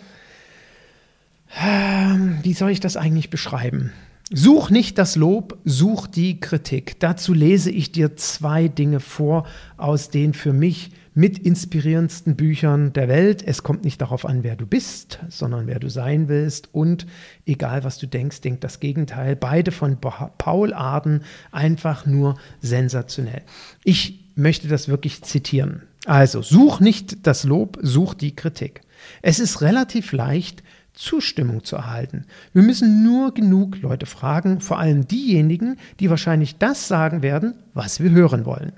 ähm, 1.62 2.38
wie 2.42 2.52
soll 2.52 2.70
ich 2.70 2.80
das 2.80 2.96
eigentlich 2.96 3.30
beschreiben? 3.30 3.92
Such 4.32 4.70
nicht 4.70 4.98
das 4.98 5.14
Lob, 5.14 5.58
such 5.64 6.08
die 6.08 6.40
Kritik. 6.40 6.98
Dazu 6.98 7.32
lese 7.32 7.70
ich 7.70 7.92
dir 7.92 8.16
zwei 8.16 8.66
Dinge 8.66 8.98
vor 8.98 9.46
aus 9.76 10.10
den 10.10 10.34
für 10.34 10.52
mich 10.52 10.90
mit 11.16 11.38
inspirierendsten 11.38 12.36
Büchern 12.36 12.92
der 12.92 13.08
Welt. 13.08 13.42
Es 13.42 13.62
kommt 13.62 13.84
nicht 13.84 14.02
darauf 14.02 14.26
an, 14.26 14.44
wer 14.44 14.54
du 14.54 14.66
bist, 14.66 15.18
sondern 15.30 15.66
wer 15.66 15.80
du 15.80 15.88
sein 15.88 16.28
willst. 16.28 16.68
Und 16.74 17.06
egal, 17.46 17.84
was 17.84 17.96
du 17.96 18.06
denkst, 18.06 18.42
denk 18.42 18.60
das 18.60 18.80
Gegenteil. 18.80 19.34
Beide 19.34 19.72
von 19.72 19.98
Paul 19.98 20.74
Arden 20.74 21.22
einfach 21.52 22.04
nur 22.04 22.36
sensationell. 22.60 23.42
Ich 23.82 24.26
möchte 24.34 24.68
das 24.68 24.88
wirklich 24.88 25.22
zitieren. 25.22 25.84
Also, 26.04 26.42
such 26.42 26.80
nicht 26.80 27.26
das 27.26 27.44
Lob, 27.44 27.78
such 27.80 28.12
die 28.12 28.36
Kritik. 28.36 28.82
Es 29.22 29.40
ist 29.40 29.62
relativ 29.62 30.12
leicht, 30.12 30.62
Zustimmung 30.92 31.64
zu 31.64 31.76
erhalten. 31.76 32.26
Wir 32.52 32.62
müssen 32.62 33.02
nur 33.02 33.32
genug 33.32 33.80
Leute 33.80 34.04
fragen, 34.04 34.60
vor 34.60 34.78
allem 34.78 35.08
diejenigen, 35.08 35.78
die 35.98 36.10
wahrscheinlich 36.10 36.58
das 36.58 36.88
sagen 36.88 37.22
werden, 37.22 37.54
was 37.72 38.00
wir 38.00 38.10
hören 38.10 38.44
wollen. 38.44 38.72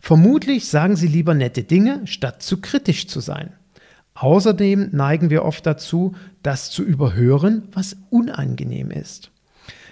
Vermutlich 0.00 0.68
sagen 0.68 0.96
sie 0.96 1.06
lieber 1.06 1.34
nette 1.34 1.62
Dinge, 1.62 2.06
statt 2.06 2.42
zu 2.42 2.60
kritisch 2.60 3.06
zu 3.06 3.20
sein. 3.20 3.52
Außerdem 4.14 4.90
neigen 4.92 5.30
wir 5.30 5.44
oft 5.44 5.64
dazu, 5.66 6.14
das 6.42 6.70
zu 6.70 6.82
überhören, 6.82 7.68
was 7.72 7.96
unangenehm 8.10 8.90
ist. 8.90 9.30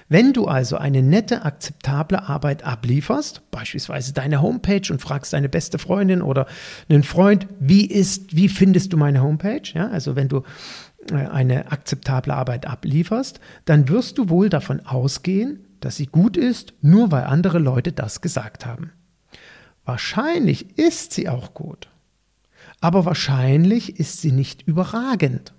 Wenn 0.08 0.32
du 0.32 0.46
also 0.46 0.76
eine 0.76 1.04
nette, 1.04 1.44
akzeptable 1.44 2.28
Arbeit 2.28 2.64
ablieferst, 2.64 3.48
beispielsweise 3.52 4.12
deine 4.12 4.42
Homepage 4.42 4.82
und 4.90 5.00
fragst 5.00 5.32
deine 5.32 5.48
beste 5.48 5.78
Freundin 5.78 6.20
oder 6.20 6.46
einen 6.88 7.04
Freund, 7.04 7.46
wie 7.60 7.86
ist, 7.86 8.34
wie 8.34 8.48
findest 8.48 8.92
du 8.92 8.96
meine 8.96 9.22
Homepage? 9.22 9.62
Ja, 9.72 9.88
also 9.88 10.16
wenn 10.16 10.28
du 10.28 10.42
äh, 11.12 11.14
eine 11.14 11.70
akzeptable 11.70 12.34
Arbeit 12.34 12.66
ablieferst, 12.66 13.38
dann 13.66 13.88
wirst 13.88 14.18
du 14.18 14.28
wohl 14.28 14.48
davon 14.48 14.84
ausgehen, 14.84 15.60
dass 15.78 15.94
sie 15.94 16.06
gut 16.06 16.36
ist, 16.36 16.74
nur 16.82 17.12
weil 17.12 17.22
andere 17.22 17.60
Leute 17.60 17.92
das 17.92 18.20
gesagt 18.20 18.66
haben. 18.66 18.90
Wahrscheinlich 19.90 20.78
ist 20.78 21.14
sie 21.14 21.28
auch 21.28 21.52
gut, 21.52 21.88
aber 22.80 23.06
wahrscheinlich 23.06 23.98
ist 23.98 24.20
sie 24.22 24.30
nicht 24.30 24.62
überragend. 24.62 25.52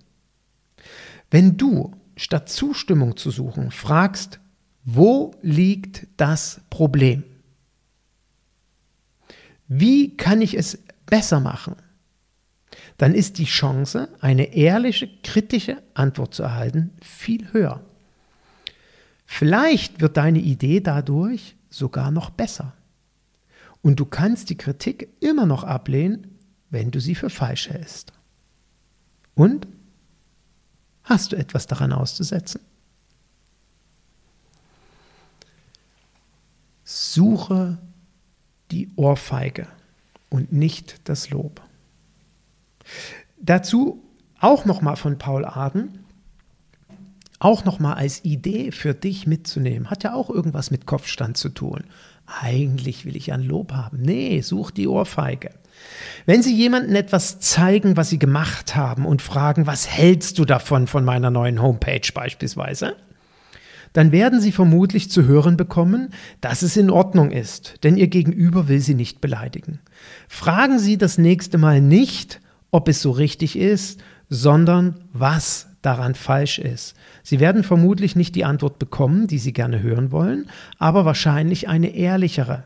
Wenn 1.30 1.58
du, 1.58 1.92
statt 2.16 2.48
Zustimmung 2.48 3.18
zu 3.18 3.30
suchen, 3.30 3.72
fragst, 3.72 4.40
wo 4.86 5.34
liegt 5.42 6.08
das 6.16 6.62
Problem? 6.70 7.26
Wie 9.68 10.16
kann 10.16 10.40
ich 10.42 10.54
es 10.54 10.80
besser 11.06 11.42
machen? 11.42 11.76
dann 12.98 13.16
ist 13.16 13.40
die 13.40 13.46
Chance, 13.46 14.10
eine 14.22 14.54
ehrliche, 14.54 15.10
kritische 15.24 15.82
Antwort 15.96 16.36
zu 16.36 16.44
erhalten, 16.44 16.92
viel 17.02 17.52
höher. 17.52 17.82
Vielleicht 19.26 20.02
wird 20.02 20.18
deine 20.18 20.40
Idee 20.40 20.82
dadurch 20.82 21.56
sogar 21.72 22.12
noch 22.12 22.30
besser. 22.30 22.76
Und 23.82 24.00
du 24.00 24.06
kannst 24.06 24.50
die 24.50 24.58
Kritik 24.58 25.10
immer 25.20 25.46
noch 25.46 25.64
ablehnen, 25.64 26.38
wenn 26.70 26.92
du 26.92 27.00
sie 27.00 27.16
für 27.16 27.30
falsch 27.30 27.70
hältst. 27.70 28.14
Und 29.34 29.68
hast 31.04 31.32
du 31.32 31.36
etwas 31.36 31.68
daran 31.68 31.92
auszusetzen? 31.92 32.62
Suche 36.84 37.78
die 38.70 38.92
Ohrfeige 38.96 39.68
und 40.30 40.52
nicht 40.52 41.10
das 41.10 41.30
Lob. 41.30 41.62
Dazu 43.40 44.04
auch 44.40 44.66
nochmal 44.66 44.96
von 44.96 45.18
Paul 45.18 45.46
Arden. 45.46 46.00
auch 47.40 47.66
nochmal 47.66 47.96
als 47.96 48.24
Idee 48.24 48.72
für 48.72 48.94
dich 48.94 49.26
mitzunehmen. 49.26 49.90
Hat 49.90 50.04
ja 50.04 50.14
auch 50.14 50.30
irgendwas 50.30 50.70
mit 50.70 50.86
Kopfstand 50.86 51.38
zu 51.38 51.50
tun. 51.50 51.84
Eigentlich 52.40 53.06
will 53.06 53.16
ich 53.16 53.34
ein 53.34 53.44
Lob 53.44 53.74
haben. 53.74 54.02
Nee, 54.02 54.42
such 54.42 54.72
die 54.72 54.88
Ohrfeige. 54.88 55.52
Wenn 56.26 56.44
Sie 56.44 56.56
jemandem 56.56 56.96
etwas 56.96 57.40
zeigen, 57.40 57.98
was 57.98 58.10
Sie 58.10 58.20
gemacht 58.20 58.76
haben 58.76 59.06
und 59.06 59.22
fragen, 59.22 59.68
was 59.68 59.90
hältst 59.90 60.38
du 60.38 60.46
davon 60.46 60.88
von 60.88 61.04
meiner 61.04 61.32
neuen 61.32 61.62
Homepage 61.62 62.02
beispielsweise, 62.14 62.96
dann 63.94 64.12
werden 64.12 64.40
Sie 64.40 64.52
vermutlich 64.52 65.12
zu 65.12 65.26
hören 65.26 65.58
bekommen, 65.58 66.14
dass 66.40 66.62
es 66.62 66.78
in 66.78 66.90
Ordnung 66.90 67.32
ist, 67.32 67.84
denn 67.84 67.98
Ihr 67.98 68.08
Gegenüber 68.08 68.68
will 68.68 68.80
Sie 68.80 68.96
nicht 68.96 69.20
beleidigen. 69.20 69.80
Fragen 70.28 70.80
Sie 70.80 70.98
das 70.98 71.18
nächste 71.18 71.58
Mal 71.58 71.82
nicht, 71.82 72.40
ob 72.70 72.88
es 72.88 73.02
so 73.02 73.12
richtig 73.12 73.58
ist, 73.58 74.00
sondern 74.30 75.02
was 75.12 75.68
daran 75.82 76.16
falsch 76.16 76.60
ist. 76.60 76.96
Sie 77.24 77.40
werden 77.40 77.64
vermutlich 77.64 78.16
nicht 78.16 78.36
die 78.36 78.46
Antwort 78.46 78.80
bekommen, 78.80 79.28
die 79.28 79.40
Sie 79.40 79.54
gerne 79.54 79.82
hören 79.82 80.12
wollen, 80.12 80.50
aber 80.78 81.06
wahrscheinlich 81.06 81.68
eine 81.68 81.96
ehrlichere. 81.96 82.66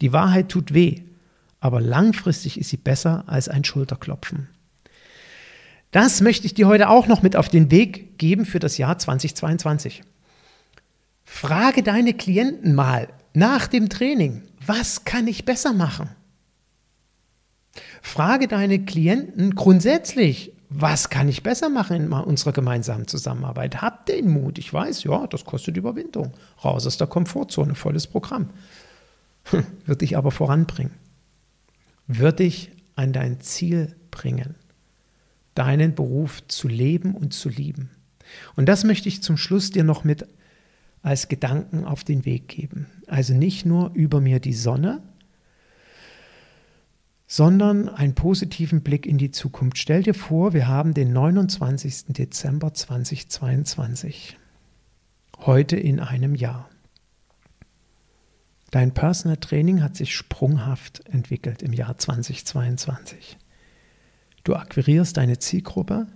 Die 0.00 0.12
Wahrheit 0.12 0.48
tut 0.48 0.74
weh, 0.74 1.02
aber 1.60 1.80
langfristig 1.80 2.58
ist 2.58 2.70
sie 2.70 2.76
besser 2.76 3.24
als 3.28 3.48
ein 3.48 3.64
Schulterklopfen. 3.64 4.48
Das 5.92 6.20
möchte 6.20 6.46
ich 6.46 6.54
dir 6.54 6.66
heute 6.66 6.88
auch 6.88 7.06
noch 7.06 7.22
mit 7.22 7.36
auf 7.36 7.48
den 7.48 7.70
Weg 7.70 8.18
geben 8.18 8.46
für 8.46 8.58
das 8.58 8.78
Jahr 8.78 8.98
2022. 8.98 10.02
Frage 11.24 11.82
deine 11.82 12.14
Klienten 12.14 12.74
mal 12.74 13.08
nach 13.32 13.68
dem 13.68 13.88
Training, 13.88 14.42
was 14.66 15.04
kann 15.04 15.28
ich 15.28 15.44
besser 15.44 15.72
machen? 15.72 16.08
Frage 18.02 18.48
deine 18.48 18.84
Klienten 18.84 19.54
grundsätzlich, 19.54 20.52
was 20.74 21.10
kann 21.10 21.28
ich 21.28 21.42
besser 21.42 21.68
machen 21.68 21.96
in 21.96 22.12
unserer 22.12 22.52
gemeinsamen 22.52 23.06
Zusammenarbeit? 23.06 23.82
Hab 23.82 24.06
den 24.06 24.28
Mut. 24.28 24.58
Ich 24.58 24.72
weiß, 24.72 25.04
ja, 25.04 25.26
das 25.26 25.44
kostet 25.44 25.76
Überwindung. 25.76 26.32
Raus 26.64 26.86
aus 26.86 26.96
der 26.96 27.06
Komfortzone, 27.06 27.74
volles 27.74 28.06
Programm. 28.06 28.50
Hm, 29.44 29.66
wird 29.86 30.00
dich 30.00 30.16
aber 30.16 30.30
voranbringen. 30.30 30.94
Wird 32.06 32.38
dich 32.38 32.70
an 32.96 33.12
dein 33.12 33.40
Ziel 33.40 33.94
bringen, 34.10 34.54
deinen 35.54 35.94
Beruf 35.94 36.46
zu 36.48 36.68
leben 36.68 37.14
und 37.14 37.34
zu 37.34 37.48
lieben. 37.48 37.90
Und 38.56 38.66
das 38.66 38.84
möchte 38.84 39.08
ich 39.08 39.22
zum 39.22 39.36
Schluss 39.36 39.70
dir 39.70 39.84
noch 39.84 40.04
mit 40.04 40.26
als 41.02 41.28
Gedanken 41.28 41.84
auf 41.84 42.04
den 42.04 42.24
Weg 42.24 42.48
geben. 42.48 42.86
Also 43.08 43.34
nicht 43.34 43.66
nur 43.66 43.90
über 43.94 44.20
mir 44.20 44.40
die 44.40 44.54
Sonne, 44.54 45.02
sondern 47.32 47.88
einen 47.88 48.14
positiven 48.14 48.82
Blick 48.82 49.06
in 49.06 49.16
die 49.16 49.30
Zukunft. 49.30 49.78
Stell 49.78 50.02
dir 50.02 50.12
vor, 50.12 50.52
wir 50.52 50.68
haben 50.68 50.92
den 50.92 51.14
29. 51.14 52.08
Dezember 52.08 52.74
2022. 52.74 54.36
Heute 55.38 55.76
in 55.76 55.98
einem 55.98 56.34
Jahr. 56.34 56.68
Dein 58.70 58.92
Personal 58.92 59.38
Training 59.38 59.82
hat 59.82 59.96
sich 59.96 60.14
sprunghaft 60.14 61.06
entwickelt 61.06 61.62
im 61.62 61.72
Jahr 61.72 61.96
2022. 61.96 63.38
Du 64.44 64.54
akquirierst 64.54 65.16
deine 65.16 65.38
Zielgruppe, 65.38 66.08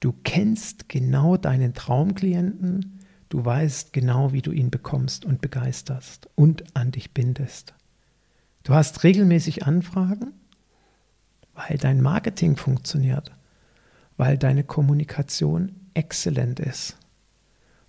du 0.00 0.12
kennst 0.24 0.88
genau 0.88 1.36
deinen 1.36 1.72
Traumklienten, 1.72 2.98
Du 3.28 3.42
weißt 3.42 3.94
genau, 3.94 4.34
wie 4.34 4.42
du 4.42 4.52
ihn 4.52 4.70
bekommst 4.70 5.24
und 5.24 5.40
begeisterst 5.40 6.28
und 6.34 6.64
an 6.76 6.90
dich 6.90 7.14
bindest. 7.14 7.72
Du 8.62 8.74
hast 8.74 9.02
regelmäßig 9.02 9.66
Anfragen, 9.66 10.32
weil 11.54 11.78
dein 11.78 12.00
Marketing 12.00 12.56
funktioniert, 12.56 13.32
weil 14.16 14.38
deine 14.38 14.64
Kommunikation 14.64 15.74
exzellent 15.94 16.60
ist, 16.60 16.96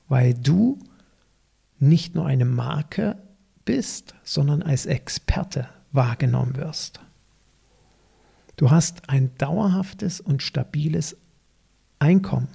weil 0.07 0.33
du 0.33 0.79
nicht 1.79 2.15
nur 2.15 2.25
eine 2.25 2.45
Marke 2.45 3.17
bist, 3.65 4.15
sondern 4.23 4.61
als 4.61 4.85
Experte 4.85 5.69
wahrgenommen 5.91 6.55
wirst. 6.55 6.99
Du 8.55 8.71
hast 8.71 9.09
ein 9.09 9.31
dauerhaftes 9.37 10.21
und 10.21 10.41
stabiles 10.41 11.17
Einkommen. 11.99 12.49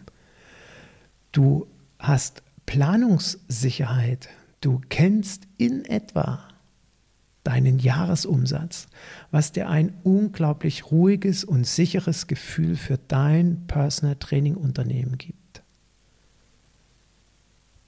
Du 1.33 1.66
hast 1.98 2.42
Planungssicherheit. 2.66 4.28
Du 4.61 4.81
kennst 4.88 5.44
in 5.57 5.85
etwa 5.85 6.48
deinen 7.44 7.79
Jahresumsatz, 7.79 8.88
was 9.31 9.53
dir 9.53 9.68
ein 9.68 9.94
unglaublich 10.03 10.90
ruhiges 10.90 11.44
und 11.44 11.66
sicheres 11.66 12.27
Gefühl 12.27 12.77
für 12.77 12.98
dein 12.98 13.66
Personal 13.66 14.16
Training 14.16 14.57
Unternehmen 14.57 15.16
gibt. 15.18 15.62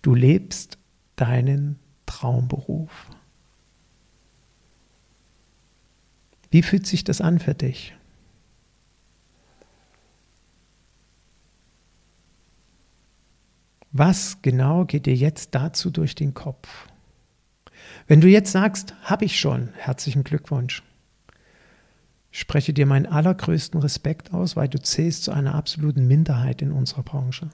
Du 0.02 0.14
lebst 0.14 0.78
deinen 1.16 1.78
Traumberuf. 2.06 3.10
Wie 6.50 6.62
fühlt 6.62 6.86
sich 6.86 7.04
das 7.04 7.20
an 7.20 7.38
für 7.38 7.54
dich? 7.54 7.94
Was 13.92 14.40
genau 14.40 14.84
geht 14.84 15.06
dir 15.06 15.14
jetzt 15.14 15.54
dazu 15.54 15.90
durch 15.90 16.14
den 16.14 16.32
Kopf? 16.32 16.89
Wenn 18.06 18.20
du 18.20 18.28
jetzt 18.28 18.52
sagst, 18.52 18.94
habe 19.02 19.24
ich 19.24 19.38
schon, 19.38 19.70
herzlichen 19.76 20.24
Glückwunsch. 20.24 20.82
Spreche 22.32 22.72
dir 22.72 22.86
meinen 22.86 23.06
allergrößten 23.06 23.80
Respekt 23.80 24.32
aus, 24.32 24.56
weil 24.56 24.68
du 24.68 24.80
zählst 24.80 25.24
zu 25.24 25.32
einer 25.32 25.54
absoluten 25.54 26.06
Minderheit 26.06 26.62
in 26.62 26.72
unserer 26.72 27.02
Branche. 27.02 27.50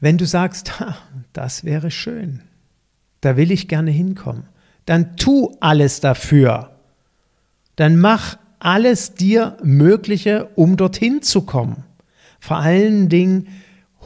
Wenn 0.00 0.16
du 0.16 0.24
sagst, 0.24 0.80
ha, 0.80 0.96
das 1.32 1.64
wäre 1.64 1.90
schön, 1.90 2.42
da 3.20 3.36
will 3.36 3.50
ich 3.50 3.68
gerne 3.68 3.90
hinkommen, 3.90 4.44
dann 4.86 5.16
tu 5.16 5.56
alles 5.60 6.00
dafür. 6.00 6.76
Dann 7.76 7.98
mach 7.98 8.38
alles 8.58 9.14
dir 9.14 9.56
Mögliche, 9.62 10.48
um 10.54 10.76
dorthin 10.76 11.22
zu 11.22 11.42
kommen. 11.42 11.84
Vor 12.40 12.56
allen 12.56 13.08
Dingen 13.08 13.48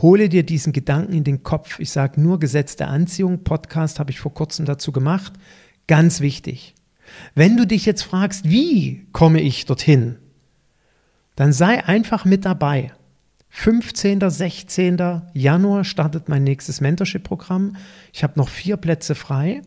hole 0.03 0.29
dir 0.29 0.45
diesen 0.45 0.73
Gedanken 0.73 1.13
in 1.13 1.25
den 1.25 1.43
Kopf. 1.43 1.79
Ich 1.79 1.91
sage 1.91 2.21
nur 2.21 2.39
Gesetz 2.39 2.77
der 2.77 2.89
Anziehung. 2.89 3.45
Podcast 3.45 3.99
habe 3.99 4.11
ich 4.11 4.21
vor 4.21 4.35
kurzem 4.35 4.65
dazu 4.65 4.93
gemacht. 4.93 5.33
Ganz 5.87 6.21
wichtig. 6.21 6.75
Wenn 7.35 7.57
du 7.57 7.67
dich 7.67 7.87
jetzt 7.87 8.03
fragst, 8.03 8.49
wie 8.49 9.07
komme 9.13 9.41
ich 9.41 9.67
dorthin, 9.67 10.17
dann 11.37 11.53
sei 11.53 11.85
einfach 11.85 12.25
mit 12.25 12.45
dabei. 12.45 12.93
15. 13.51 14.29
16. 14.29 15.23
Januar 15.33 15.85
startet 15.85 16.29
mein 16.29 16.45
nächstes 16.45 16.81
Mentorship-Programm. 16.81 17.77
Ich 18.13 18.25
habe 18.25 18.39
noch 18.39 18.49
vier 18.49 18.77
Plätze 18.77 19.15
frei. 19.15 19.63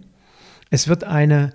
Es 0.69 0.87
wird 0.87 1.03
eine 1.03 1.53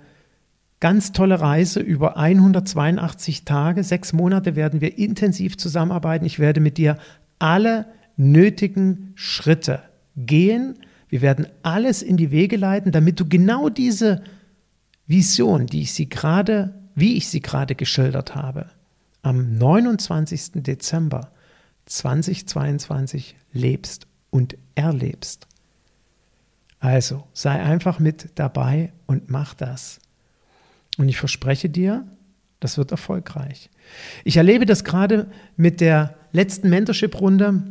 Ganz 0.83 1.13
tolle 1.13 1.39
Reise 1.39 1.79
über 1.79 2.17
182 2.17 3.45
Tage, 3.45 3.85
sechs 3.85 4.11
Monate 4.11 4.57
werden 4.57 4.81
wir 4.81 4.97
intensiv 4.97 5.57
zusammenarbeiten. 5.57 6.25
Ich 6.25 6.39
werde 6.39 6.59
mit 6.59 6.77
dir 6.77 6.97
alle 7.39 7.85
nötigen 8.15 9.13
Schritte 9.15 9.81
gehen. 10.15 10.79
Wir 11.09 11.21
werden 11.21 11.47
alles 11.61 12.01
in 12.01 12.17
die 12.17 12.31
Wege 12.31 12.57
leiten, 12.57 12.91
damit 12.91 13.19
du 13.19 13.27
genau 13.27 13.69
diese 13.69 14.23
Vision, 15.07 15.67
die 15.67 15.81
ich 15.81 15.93
sie 15.93 16.09
gerade, 16.09 16.73
wie 16.95 17.17
ich 17.17 17.27
sie 17.27 17.41
gerade 17.41 17.75
geschildert 17.75 18.35
habe, 18.35 18.67
am 19.21 19.57
29. 19.57 20.63
Dezember 20.63 21.31
2022 21.85 23.35
lebst 23.51 24.07
und 24.29 24.57
erlebst. 24.75 25.47
Also 26.79 27.23
sei 27.33 27.61
einfach 27.61 27.99
mit 27.99 28.31
dabei 28.35 28.91
und 29.05 29.29
mach 29.29 29.53
das. 29.53 29.99
Und 30.97 31.09
ich 31.09 31.17
verspreche 31.17 31.69
dir, 31.69 32.05
das 32.59 32.77
wird 32.77 32.91
erfolgreich. 32.91 33.69
Ich 34.23 34.37
erlebe 34.37 34.65
das 34.65 34.83
gerade 34.83 35.29
mit 35.55 35.81
der 35.81 36.15
letzten 36.31 36.69
Mentorship-Runde. 36.69 37.63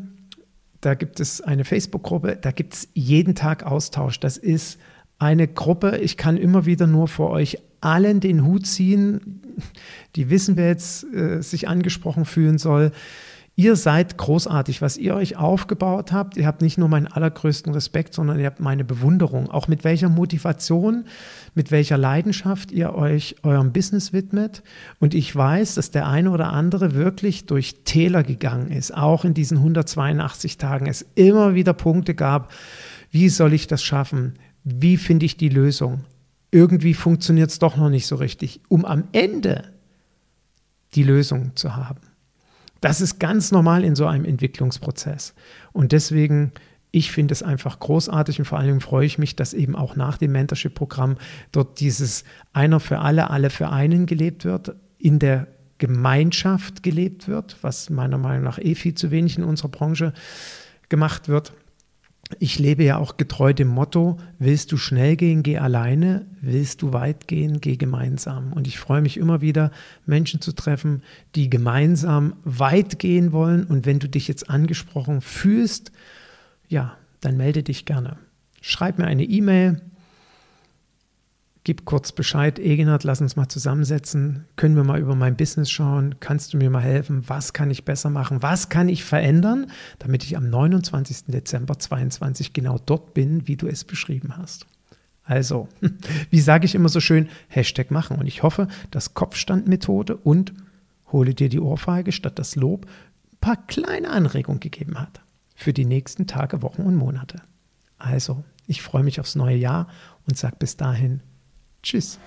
Da 0.83 0.95
gibt 0.95 1.21
es 1.21 1.41
eine 1.41 1.65
Facebook-Gruppe, 1.65 2.37
da 2.41 2.51
gibt 2.51 2.75
es 2.75 2.89
jeden 2.93 3.37
Tag 3.37 3.63
Austausch. 3.63 4.19
Das 4.19 4.37
ist 4.37 4.81
eine 5.19 5.47
Gruppe, 5.47 5.99
ich 5.99 6.17
kann 6.17 6.37
immer 6.37 6.67
wieder 6.67 6.89
nur 6.89 7.07
vor 7.07 7.31
euch 7.31 7.59
allen 7.81 8.19
den 8.19 8.45
Hut 8.45 8.67
ziehen, 8.67 9.43
die 10.17 10.29
wissen, 10.29 10.57
wer 10.57 10.67
jetzt 10.67 11.05
äh, 11.15 11.41
sich 11.41 11.69
angesprochen 11.69 12.25
fühlen 12.25 12.59
soll. 12.59 12.91
Ihr 13.55 13.77
seid 13.77 14.17
großartig, 14.17 14.81
was 14.81 14.97
ihr 14.97 15.15
euch 15.15 15.37
aufgebaut 15.37 16.11
habt. 16.11 16.39
Ihr 16.39 16.47
habt 16.47 16.63
nicht 16.63 16.79
nur 16.79 16.89
meinen 16.89 17.07
allergrößten 17.07 17.75
Respekt, 17.75 18.15
sondern 18.15 18.41
ihr 18.41 18.47
habt 18.47 18.61
meine 18.61 18.83
Bewunderung. 18.83 19.51
Auch 19.51 19.69
mit 19.69 19.85
welcher 19.85 20.09
Motivation, 20.09 21.05
mit 21.55 21.71
welcher 21.71 21.99
Leidenschaft 21.99 22.73
ihr 22.73 22.95
euch 22.95 23.37
eurem 23.43 23.73
Business 23.73 24.15
widmet. 24.15 24.63
Und 25.01 25.13
ich 25.13 25.37
weiß, 25.37 25.75
dass 25.75 25.91
der 25.91 26.09
eine 26.09 26.31
oder 26.31 26.51
andere 26.51 26.95
wirklich 26.95 27.45
durch 27.45 27.85
Täler 27.85 28.23
gegangen 28.23 28.71
ist. 28.73 28.97
Auch 28.97 29.27
in 29.27 29.35
diesen 29.35 29.59
182 29.59 30.57
Tagen 30.57 30.87
es 30.87 31.05
immer 31.15 31.55
wieder 31.55 31.75
Punkte 31.75 32.15
gab. 32.15 32.51
Wie 33.11 33.29
soll 33.29 33.53
ich 33.53 33.67
das 33.67 33.83
schaffen? 33.83 34.33
Wie 34.65 34.97
finde 34.97 35.27
ich 35.27 35.37
die 35.37 35.51
Lösung? 35.51 36.05
Irgendwie 36.51 36.95
funktioniert 36.95 37.51
es 37.51 37.59
doch 37.59 37.77
noch 37.77 37.91
nicht 37.91 38.07
so 38.07 38.17
richtig, 38.17 38.61
um 38.69 38.87
am 38.87 39.05
Ende 39.13 39.65
die 40.95 41.03
Lösung 41.03 41.55
zu 41.55 41.77
haben. 41.77 42.12
Das 42.83 43.01
ist 43.01 43.19
ganz 43.19 43.51
normal 43.51 43.85
in 43.85 43.95
so 43.95 44.07
einem 44.07 44.27
Entwicklungsprozess. 44.27 45.35
Und 45.73 45.93
deswegen 45.93 46.53
ich 46.95 47.11
finde 47.11 47.33
es 47.33 47.43
einfach 47.43 47.81
großartig 47.81 48.39
und 48.39 48.45
vor 48.45 48.59
allem 48.59 48.83
freue 48.83 49.07
ich 49.07 49.19
mich, 49.19 49.35
dass 49.35 49.55
eben 49.55 49.75
auch 49.75 49.97
nach 49.97 50.19
dem 50.19 50.33
Mentorship-Programm 50.33 51.17
dort 51.51 51.81
dieses 51.81 52.23
einer 52.53 52.81
für 52.81 52.99
alle, 52.99 53.31
alle 53.31 53.49
für 53.49 53.71
einen 53.71 54.05
gelebt 54.05 54.45
wird, 54.45 54.75
in 54.99 55.19
der 55.19 55.49
Gemeinschaft 55.79 56.83
gelebt 56.83 57.29
wird, 57.29 57.57
was 57.63 57.89
meiner 57.89 58.19
Meinung 58.19 58.45
nach 58.45 58.59
eh 58.59 58.75
viel 58.75 58.95
zu 58.95 59.11
wenig 59.11 59.39
in 59.39 59.45
unserer 59.45 59.71
Branche 59.71 60.13
gemacht 60.91 61.29
wird. 61.29 61.55
Ich 62.39 62.59
lebe 62.59 62.85
ja 62.85 62.99
auch 62.99 63.17
getreu 63.17 63.53
dem 63.53 63.69
Motto, 63.69 64.19
willst 64.39 64.73
du 64.73 64.77
schnell 64.77 65.17
gehen, 65.17 65.43
geh 65.43 65.59
alleine, 65.59 66.27
willst 66.41 66.83
du 66.83 66.93
weit 66.93 67.29
gehen, 67.29 67.61
geh 67.61 67.77
gemeinsam. 67.77 68.53
Und 68.53 68.67
ich 68.67 68.79
freue 68.79 69.03
mich 69.03 69.17
immer 69.17 69.41
wieder, 69.41 69.71
Menschen 70.07 70.41
zu 70.41 70.53
treffen, 70.53 71.03
die 71.35 71.51
gemeinsam 71.51 72.35
weit 72.45 72.99
gehen 72.99 73.33
wollen. 73.33 73.65
Und 73.65 73.87
wenn 73.87 73.99
du 73.99 74.09
dich 74.09 74.29
jetzt 74.29 74.51
angesprochen 74.51 75.21
fühlst, 75.21 75.93
ja, 76.69 76.97
dann 77.21 77.37
melde 77.37 77.63
dich 77.63 77.85
gerne. 77.85 78.17
Schreib 78.61 78.99
mir 78.99 79.07
eine 79.07 79.25
E-Mail, 79.25 79.81
gib 81.65 81.85
kurz 81.85 82.13
Bescheid, 82.13 82.59
Egenhard, 82.59 83.05
lass 83.05 83.21
uns 83.21 83.37
mal 83.37 83.49
zusammensetzen, 83.49 84.47
können 84.57 84.75
wir 84.75 84.85
mal 84.85 85.01
über 85.01 85.15
mein 85.15 85.37
Business 85.37 85.71
schauen, 85.71 86.17
kannst 86.19 86.53
du 86.53 86.57
mir 86.59 86.71
mal 86.71 86.83
helfen, 86.83 87.29
was 87.29 87.53
kann 87.53 87.71
ich 87.71 87.85
besser 87.85 88.11
machen, 88.11 88.43
was 88.43 88.69
kann 88.69 88.89
ich 88.89 89.05
verändern, 89.05 89.71
damit 89.99 90.25
ich 90.25 90.37
am 90.37 90.51
29. 90.51 91.27
Dezember 91.27 91.79
2022 91.79 92.53
genau 92.53 92.79
dort 92.85 93.15
bin, 93.15 93.47
wie 93.47 93.57
du 93.57 93.69
es 93.69 93.85
beschrieben 93.85 94.37
hast. 94.37 94.67
Also, 95.25 95.69
wie 96.31 96.41
sage 96.41 96.65
ich 96.65 96.75
immer 96.75 96.89
so 96.89 97.01
schön, 97.01 97.29
Hashtag 97.49 97.93
machen. 97.93 98.19
Und 98.19 98.27
ich 98.27 98.43
hoffe, 98.43 98.67
dass 98.91 99.15
Kopfstandmethode 99.15 100.17
und 100.17 100.53
hole 101.13 101.35
dir 101.35 101.49
die 101.49 101.61
Ohrfeige 101.61 102.11
statt 102.11 102.39
das 102.39 102.57
Lob 102.57 102.87
ein 102.87 103.39
paar 103.41 103.67
kleine 103.67 104.11
Anregungen 104.11 104.61
gegeben 104.61 104.99
hat 104.99 105.21
für 105.55 105.73
die 105.73 105.85
nächsten 105.85 106.27
Tage, 106.27 106.61
Wochen 106.63 106.83
und 106.83 106.97
Monate. 106.97 107.41
Also, 107.99 108.43
ich 108.67 108.83
freue 108.83 109.05
mich 109.05 109.21
aufs 109.21 109.37
neue 109.37 109.57
Jahr 109.57 109.87
und 110.27 110.37
sage 110.37 110.57
bis 110.59 110.77
dahin 110.77 111.21
Tschüss. 111.83 112.19